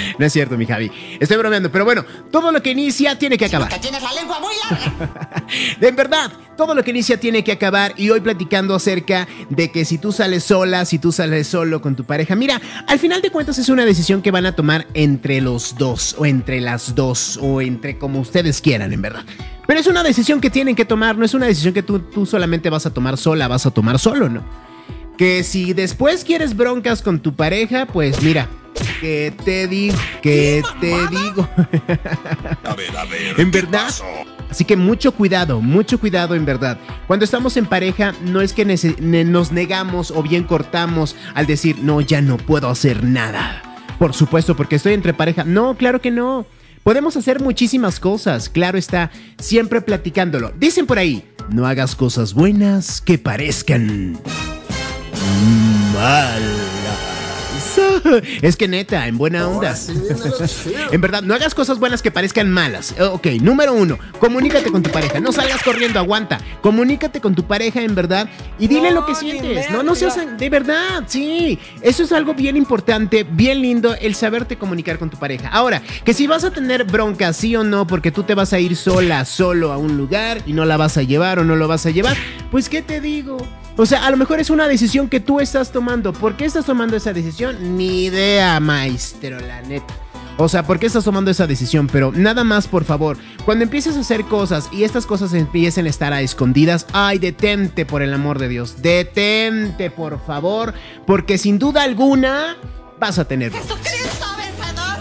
No 0.18 0.26
es 0.26 0.32
cierto, 0.32 0.56
mi 0.56 0.66
Javi. 0.66 0.90
Estoy 1.18 1.36
bromeando, 1.36 1.70
pero 1.70 1.84
bueno, 1.84 2.04
todo 2.30 2.52
lo 2.52 2.62
que 2.62 2.70
inicia 2.70 3.18
tiene 3.18 3.38
que 3.38 3.46
acabar. 3.46 3.68
Tienes 3.80 4.02
la 4.02 4.12
lengua 4.12 4.40
muy 4.40 4.54
larga. 4.68 5.44
En 5.80 5.96
verdad, 5.96 6.30
todo 6.56 6.74
lo 6.74 6.84
que 6.84 6.90
inicia 6.90 7.18
tiene 7.18 7.42
que 7.42 7.52
acabar 7.52 7.94
y 7.96 8.10
hoy 8.10 8.20
platicando 8.20 8.74
acerca 8.74 9.26
de 9.48 9.72
que 9.72 9.84
si 9.84 9.98
tú 9.98 10.12
sales 10.12 10.44
sola, 10.44 10.84
si 10.84 10.98
tú 10.98 11.10
sales 11.10 11.48
solo 11.48 11.80
con 11.80 11.96
tu 11.96 12.04
pareja, 12.04 12.36
mira, 12.36 12.60
al 12.86 12.98
final 12.98 13.22
de 13.22 13.30
cuentas 13.30 13.58
es 13.58 13.68
una 13.68 13.84
decisión 13.84 14.22
que 14.22 14.30
van 14.30 14.46
a 14.46 14.54
tomar 14.54 14.86
entre 14.94 15.40
los 15.40 15.76
dos 15.76 16.14
o 16.18 16.26
entre 16.26 16.60
las 16.60 16.94
dos 16.94 17.38
o 17.40 17.60
entre 17.60 17.98
como 17.98 18.20
ustedes 18.20 18.60
quieran, 18.60 18.92
en 18.92 19.02
verdad. 19.02 19.24
Pero 19.66 19.80
es 19.80 19.86
una 19.86 20.02
decisión 20.02 20.40
que 20.40 20.50
tienen 20.50 20.76
que 20.76 20.84
tomar, 20.84 21.16
no 21.16 21.24
es 21.24 21.34
una 21.34 21.46
decisión 21.46 21.74
que 21.74 21.82
tú, 21.82 22.00
tú 22.00 22.26
solamente 22.26 22.70
vas 22.70 22.86
a 22.86 22.92
tomar 22.92 23.16
sola, 23.16 23.48
vas 23.48 23.66
a 23.66 23.70
tomar 23.70 23.98
solo, 23.98 24.28
¿no? 24.28 24.44
Que 25.16 25.42
si 25.44 25.72
después 25.72 26.24
quieres 26.24 26.56
broncas 26.56 27.02
con 27.02 27.20
tu 27.20 27.34
pareja, 27.34 27.86
pues 27.86 28.22
mira, 28.22 28.48
que 29.00 29.32
te 29.44 29.66
digo, 29.68 29.96
que 30.22 30.62
te 30.80 30.94
digo. 31.08 31.48
A 32.64 32.74
ver, 32.74 32.96
a 32.96 33.04
ver. 33.04 33.38
¿En 33.40 33.50
¿qué 33.50 33.60
verdad? 33.62 33.84
pasó? 33.86 34.04
Así 34.50 34.64
que 34.64 34.76
mucho 34.76 35.12
cuidado, 35.12 35.60
mucho 35.60 35.98
cuidado 36.00 36.34
en 36.34 36.44
verdad. 36.44 36.78
Cuando 37.06 37.24
estamos 37.24 37.56
en 37.56 37.66
pareja, 37.66 38.14
no 38.22 38.40
es 38.40 38.52
que 38.52 38.64
ne- 38.64 39.24
nos 39.24 39.52
negamos 39.52 40.10
o 40.10 40.22
bien 40.22 40.42
cortamos 40.44 41.14
al 41.34 41.46
decir, 41.46 41.78
no, 41.80 42.00
ya 42.00 42.20
no 42.20 42.36
puedo 42.36 42.68
hacer 42.68 43.04
nada. 43.04 43.62
Por 43.98 44.12
supuesto, 44.14 44.56
porque 44.56 44.76
estoy 44.76 44.94
entre 44.94 45.14
pareja. 45.14 45.44
No, 45.44 45.76
claro 45.76 46.00
que 46.00 46.10
no. 46.10 46.46
Podemos 46.82 47.16
hacer 47.16 47.40
muchísimas 47.40 48.00
cosas, 48.00 48.48
claro 48.48 48.78
está, 48.78 49.10
siempre 49.38 49.82
platicándolo. 49.82 50.52
Dicen 50.58 50.86
por 50.86 50.98
ahí, 50.98 51.22
no 51.50 51.66
hagas 51.66 51.94
cosas 51.94 52.32
buenas 52.34 53.00
que 53.02 53.18
parezcan 53.18 54.18
malas. 55.92 57.09
Es 58.42 58.56
que 58.56 58.68
neta, 58.68 59.06
en 59.06 59.18
buena 59.18 59.48
onda. 59.48 59.74
En 60.92 61.00
verdad, 61.00 61.22
no 61.22 61.34
hagas 61.34 61.54
cosas 61.54 61.78
buenas 61.78 62.02
que 62.02 62.10
parezcan 62.10 62.50
malas. 62.50 62.94
Eh, 62.98 63.02
Ok, 63.02 63.26
número 63.40 63.72
uno, 63.74 63.98
comunícate 64.18 64.70
con 64.70 64.82
tu 64.82 64.90
pareja. 64.90 65.20
No 65.20 65.32
salgas 65.32 65.62
corriendo, 65.62 65.98
aguanta. 65.98 66.40
Comunícate 66.62 67.20
con 67.20 67.34
tu 67.34 67.44
pareja 67.44 67.82
en 67.82 67.94
verdad 67.94 68.28
y 68.58 68.66
dile 68.66 68.90
No, 68.90 69.00
lo 69.00 69.06
que 69.06 69.14
sientes. 69.14 69.70
No, 69.70 69.82
no 69.82 69.94
seas 69.94 70.18
de 70.38 70.48
verdad, 70.48 71.04
sí. 71.06 71.58
Eso 71.82 72.02
es 72.02 72.12
algo 72.12 72.34
bien 72.34 72.56
importante, 72.56 73.24
bien 73.24 73.60
lindo, 73.60 73.94
el 73.94 74.14
saberte 74.14 74.56
comunicar 74.56 74.98
con 74.98 75.10
tu 75.10 75.18
pareja. 75.18 75.48
Ahora, 75.48 75.82
que 76.04 76.14
si 76.14 76.26
vas 76.26 76.44
a 76.44 76.50
tener 76.50 76.84
bronca, 76.84 77.32
sí 77.32 77.54
o 77.56 77.64
no, 77.64 77.86
porque 77.86 78.10
tú 78.10 78.22
te 78.22 78.34
vas 78.34 78.52
a 78.52 78.58
ir 78.58 78.76
sola, 78.76 79.24
solo 79.24 79.72
a 79.72 79.76
un 79.78 79.96
lugar 79.96 80.42
y 80.46 80.52
no 80.52 80.64
la 80.64 80.76
vas 80.76 80.96
a 80.96 81.02
llevar 81.02 81.38
o 81.38 81.44
no 81.44 81.56
lo 81.56 81.68
vas 81.68 81.86
a 81.86 81.90
llevar, 81.90 82.16
pues 82.50 82.68
¿qué 82.68 82.82
te 82.82 83.00
digo? 83.00 83.38
O 83.76 83.86
sea, 83.86 84.06
a 84.06 84.10
lo 84.10 84.16
mejor 84.16 84.40
es 84.40 84.50
una 84.50 84.68
decisión 84.68 85.08
que 85.08 85.20
tú 85.20 85.40
estás 85.40 85.72
tomando. 85.72 86.12
¿Por 86.12 86.36
qué 86.36 86.44
estás 86.44 86.66
tomando 86.66 86.96
esa 86.96 87.12
decisión? 87.12 87.76
Ni 87.76 88.04
idea, 88.04 88.60
maestro, 88.60 89.40
la 89.40 89.62
neta. 89.62 89.94
O 90.36 90.48
sea, 90.48 90.62
¿por 90.62 90.78
qué 90.78 90.86
estás 90.86 91.04
tomando 91.04 91.30
esa 91.30 91.46
decisión? 91.46 91.86
Pero 91.86 92.12
nada 92.12 92.44
más, 92.44 92.66
por 92.66 92.84
favor, 92.84 93.18
cuando 93.44 93.64
empieces 93.64 93.96
a 93.96 94.00
hacer 94.00 94.24
cosas 94.24 94.70
y 94.72 94.84
estas 94.84 95.04
cosas 95.04 95.34
empiecen 95.34 95.86
a 95.86 95.90
estar 95.90 96.14
a 96.14 96.22
escondidas, 96.22 96.86
ay, 96.92 97.18
detente 97.18 97.84
por 97.84 98.00
el 98.00 98.14
amor 98.14 98.38
de 98.38 98.48
Dios. 98.48 98.80
Detente, 98.80 99.90
por 99.90 100.18
favor, 100.24 100.72
porque 101.06 101.36
sin 101.36 101.58
duda 101.58 101.82
alguna 101.82 102.56
vas 102.98 103.18
a 103.18 103.24
vencedor. 103.24 103.60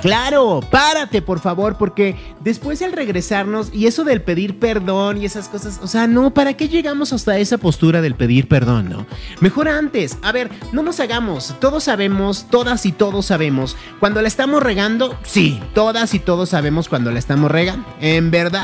Claro, 0.01 0.61
párate 0.71 1.21
por 1.21 1.39
favor, 1.39 1.77
porque 1.77 2.15
después 2.39 2.81
al 2.81 2.93
regresarnos 2.93 3.69
y 3.73 3.87
eso 3.87 4.03
del 4.03 4.21
pedir 4.21 4.59
perdón 4.59 5.17
y 5.17 5.25
esas 5.25 5.49
cosas, 5.49 5.79
o 5.83 5.87
sea, 5.87 6.07
no, 6.07 6.33
¿para 6.33 6.53
qué 6.53 6.69
llegamos 6.69 7.13
hasta 7.13 7.37
esa 7.37 7.57
postura 7.57 8.01
del 8.01 8.15
pedir 8.15 8.47
perdón, 8.47 8.89
no? 8.89 9.05
Mejor 9.41 9.67
antes, 9.67 10.17
a 10.21 10.31
ver, 10.31 10.49
no 10.71 10.83
nos 10.83 10.99
hagamos, 10.99 11.55
todos 11.59 11.83
sabemos, 11.85 12.47
todas 12.49 12.85
y 12.85 12.91
todos 12.91 13.25
sabemos, 13.25 13.75
cuando 13.99 14.21
la 14.21 14.27
estamos 14.27 14.63
regando, 14.63 15.17
sí, 15.23 15.59
todas 15.73 16.13
y 16.13 16.19
todos 16.19 16.49
sabemos 16.49 16.89
cuando 16.89 17.11
la 17.11 17.19
estamos 17.19 17.51
regando, 17.51 17.85
en 17.99 18.31
verdad. 18.31 18.63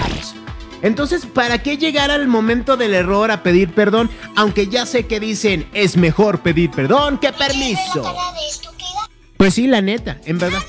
Entonces, 0.82 1.26
¿para 1.26 1.64
qué 1.64 1.78
llegar 1.78 2.12
al 2.12 2.28
momento 2.28 2.78
del 2.78 2.94
error 2.94 3.32
a 3.32 3.42
pedir 3.44 3.74
perdón? 3.74 4.10
Aunque 4.36 4.68
ya 4.68 4.86
sé 4.86 5.08
que 5.08 5.20
dicen, 5.20 5.68
es 5.74 5.98
mejor 5.98 6.42
pedir 6.42 6.70
perdón 6.72 7.18
que 7.18 7.34
permiso. 7.34 8.04
Pues 9.38 9.56
sí, 9.56 9.68
la 9.68 9.82
neta, 9.82 10.18
en 10.26 10.38
verdad. 10.38 10.60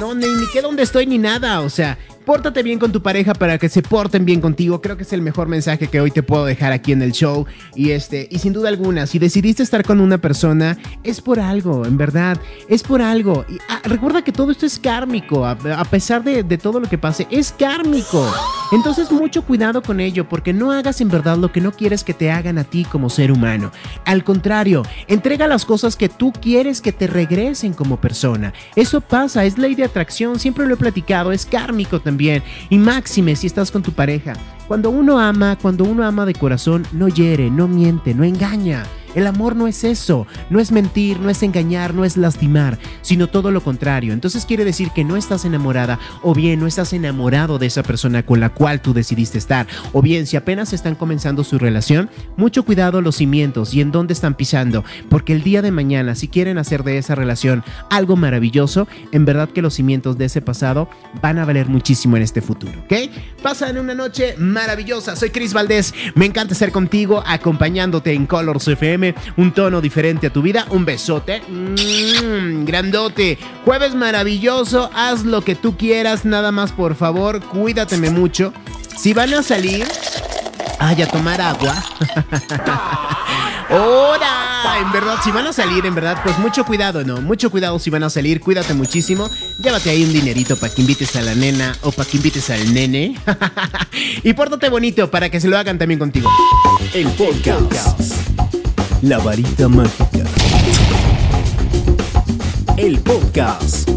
No, 0.00 0.14
ni, 0.14 0.26
ni 0.26 0.46
qué 0.52 0.62
dónde 0.62 0.82
estoy 0.82 1.06
ni 1.06 1.18
nada, 1.18 1.60
o 1.60 1.70
sea, 1.70 1.98
pórtate 2.24 2.62
bien 2.62 2.78
con 2.78 2.92
tu 2.92 3.02
pareja 3.02 3.34
para 3.34 3.58
que 3.58 3.68
se 3.68 3.82
porten 3.82 4.24
bien 4.24 4.40
contigo. 4.40 4.80
Creo 4.80 4.96
que 4.96 5.02
es 5.02 5.12
el 5.12 5.22
mejor 5.22 5.48
mensaje 5.48 5.88
que 5.88 6.00
hoy 6.00 6.10
te 6.10 6.22
puedo 6.22 6.44
dejar 6.44 6.72
aquí 6.72 6.92
en 6.92 7.02
el 7.02 7.12
show. 7.12 7.46
Y 7.74 7.90
este, 7.90 8.28
y 8.30 8.38
sin 8.38 8.52
duda 8.52 8.68
alguna, 8.68 9.06
si 9.06 9.18
decidiste 9.18 9.62
estar 9.62 9.84
con 9.84 10.00
una 10.00 10.18
persona, 10.18 10.78
es 11.02 11.20
por 11.20 11.40
algo, 11.40 11.84
en 11.84 11.96
verdad, 11.96 12.38
es 12.68 12.82
por 12.82 13.02
algo. 13.02 13.44
Y, 13.48 13.58
ah, 13.68 13.80
recuerda 13.84 14.22
que 14.22 14.32
todo 14.32 14.52
esto 14.52 14.66
es 14.66 14.78
kármico, 14.78 15.46
a, 15.46 15.56
pesar 15.84 16.22
de, 16.22 16.42
de 16.42 16.58
todo 16.58 16.80
lo 16.80 16.88
que 16.88 16.98
pase, 16.98 17.26
es 17.30 17.52
kármico. 17.52 18.26
Entonces, 18.70 19.10
mucho 19.10 19.42
cuidado 19.42 19.82
con 19.82 20.00
ello, 20.00 20.28
porque 20.28 20.52
no 20.52 20.72
hagas 20.72 21.00
en 21.00 21.08
verdad 21.08 21.36
lo 21.36 21.52
que 21.52 21.60
no 21.60 21.72
quieres 21.72 22.04
que 22.04 22.14
te 22.14 22.30
hagan 22.30 22.58
a 22.58 22.64
ti 22.64 22.84
como 22.84 23.10
ser 23.10 23.32
humano. 23.32 23.70
Al 24.04 24.24
contrario, 24.24 24.82
entrega 25.08 25.46
las 25.46 25.64
cosas 25.64 25.96
que 25.96 26.08
tú 26.08 26.32
quieres 26.32 26.80
que 26.80 26.92
te 26.92 27.06
regresen 27.06 27.74
como 27.74 28.00
persona. 28.00 28.54
Eso 28.76 29.00
pasa, 29.00 29.44
es 29.44 29.58
ley 29.58 29.74
de 29.74 29.84
atracción, 29.84 30.38
siempre 30.38 30.66
lo 30.66 30.74
he 30.74 30.78
platicado, 30.78 31.32
es 31.32 31.44
kármico 31.44 32.00
también. 32.00 32.11
Y 32.70 32.78
máxime 32.78 33.36
si 33.36 33.46
estás 33.46 33.70
con 33.70 33.82
tu 33.82 33.92
pareja. 33.92 34.34
Cuando 34.68 34.90
uno 34.90 35.18
ama, 35.18 35.56
cuando 35.60 35.84
uno 35.84 36.04
ama 36.04 36.24
de 36.24 36.34
corazón, 36.34 36.86
no 36.92 37.08
hiere, 37.08 37.50
no 37.50 37.68
miente, 37.68 38.14
no 38.14 38.24
engaña. 38.24 38.84
El 39.14 39.26
amor 39.26 39.56
no 39.56 39.66
es 39.68 39.84
eso, 39.84 40.26
no 40.50 40.60
es 40.60 40.72
mentir, 40.72 41.20
no 41.20 41.30
es 41.30 41.42
engañar, 41.42 41.94
no 41.94 42.04
es 42.04 42.16
lastimar, 42.16 42.78
sino 43.02 43.28
todo 43.28 43.50
lo 43.50 43.62
contrario. 43.62 44.12
Entonces 44.12 44.46
quiere 44.46 44.64
decir 44.64 44.90
que 44.90 45.04
no 45.04 45.16
estás 45.16 45.44
enamorada 45.44 45.98
o 46.22 46.34
bien 46.34 46.60
no 46.60 46.66
estás 46.66 46.92
enamorado 46.92 47.58
de 47.58 47.66
esa 47.66 47.82
persona 47.82 48.24
con 48.24 48.40
la 48.40 48.50
cual 48.50 48.80
tú 48.80 48.94
decidiste 48.94 49.38
estar. 49.38 49.66
O 49.92 50.02
bien 50.02 50.26
si 50.26 50.36
apenas 50.36 50.72
están 50.72 50.94
comenzando 50.94 51.44
su 51.44 51.58
relación, 51.58 52.10
mucho 52.36 52.64
cuidado 52.64 53.00
los 53.00 53.16
cimientos 53.16 53.74
y 53.74 53.80
en 53.80 53.92
dónde 53.92 54.14
están 54.14 54.34
pisando, 54.34 54.84
porque 55.08 55.32
el 55.32 55.42
día 55.42 55.62
de 55.62 55.70
mañana 55.70 56.14
si 56.14 56.28
quieren 56.28 56.58
hacer 56.58 56.84
de 56.84 56.98
esa 56.98 57.14
relación 57.14 57.64
algo 57.90 58.16
maravilloso, 58.16 58.88
en 59.12 59.24
verdad 59.24 59.48
que 59.48 59.62
los 59.62 59.74
cimientos 59.74 60.18
de 60.18 60.26
ese 60.26 60.40
pasado 60.40 60.88
van 61.20 61.38
a 61.38 61.44
valer 61.44 61.68
muchísimo 61.68 62.16
en 62.16 62.22
este 62.22 62.40
futuro, 62.40 62.72
¿ok? 62.84 63.10
Pasan 63.42 63.78
una 63.78 63.94
noche 63.94 64.36
maravillosa. 64.38 65.16
Soy 65.16 65.30
Cris 65.30 65.52
Valdés. 65.52 65.94
Me 66.14 66.26
encanta 66.26 66.54
estar 66.54 66.72
contigo, 66.72 67.22
acompañándote 67.26 68.12
en 68.12 68.26
Colors 68.26 68.68
FM, 68.68 69.01
un 69.36 69.52
tono 69.52 69.80
diferente 69.80 70.28
a 70.28 70.32
tu 70.32 70.42
vida. 70.42 70.66
Un 70.70 70.84
besote. 70.84 71.42
Mm, 71.48 72.64
grandote. 72.64 73.38
Jueves 73.64 73.94
maravilloso. 73.94 74.90
Haz 74.94 75.24
lo 75.24 75.42
que 75.42 75.54
tú 75.54 75.76
quieras. 75.76 76.24
Nada 76.24 76.52
más, 76.52 76.72
por 76.72 76.94
favor. 76.94 77.40
Cuídateme 77.40 78.10
mucho. 78.10 78.52
Si 78.96 79.12
van 79.12 79.34
a 79.34 79.42
salir. 79.42 79.86
Ay, 80.78 81.02
a 81.02 81.06
tomar 81.08 81.40
agua. 81.40 81.74
¡Hora! 83.70 84.78
En 84.80 84.90
verdad, 84.92 85.16
si 85.22 85.30
van 85.30 85.46
a 85.46 85.52
salir, 85.52 85.86
en 85.86 85.94
verdad, 85.94 86.20
pues 86.24 86.38
mucho 86.38 86.64
cuidado, 86.64 87.04
¿no? 87.04 87.20
Mucho 87.20 87.50
cuidado 87.50 87.78
si 87.78 87.88
van 87.88 88.02
a 88.02 88.10
salir, 88.10 88.40
cuídate 88.40 88.74
muchísimo. 88.74 89.30
Llévate 89.62 89.90
ahí 89.90 90.04
un 90.04 90.12
dinerito 90.12 90.56
para 90.56 90.74
que 90.74 90.82
invites 90.82 91.14
a 91.16 91.22
la 91.22 91.34
nena 91.34 91.76
o 91.82 91.92
para 91.92 92.08
que 92.08 92.16
invites 92.16 92.50
al 92.50 92.74
nene. 92.74 93.16
y 94.22 94.32
pórtate 94.32 94.68
bonito 94.68 95.10
para 95.10 95.30
que 95.30 95.40
se 95.40 95.48
lo 95.48 95.56
hagan 95.56 95.78
también 95.78 95.98
contigo. 95.98 96.30
El 96.92 97.06
podcast. 97.08 98.31
La 99.02 99.18
varita 99.18 99.68
mágica. 99.68 100.24
El 102.76 103.00
podcast. 103.00 103.88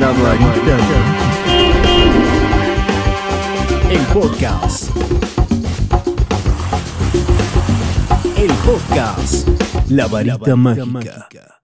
La 0.00 0.10
varita 0.10 0.76
mágica. 0.88 1.30
El 3.88 4.00
podcast. 4.12 4.90
El 8.36 8.50
podcast. 8.64 9.48
La 9.88 10.08
varita 10.08 10.56
mágica. 10.56 11.59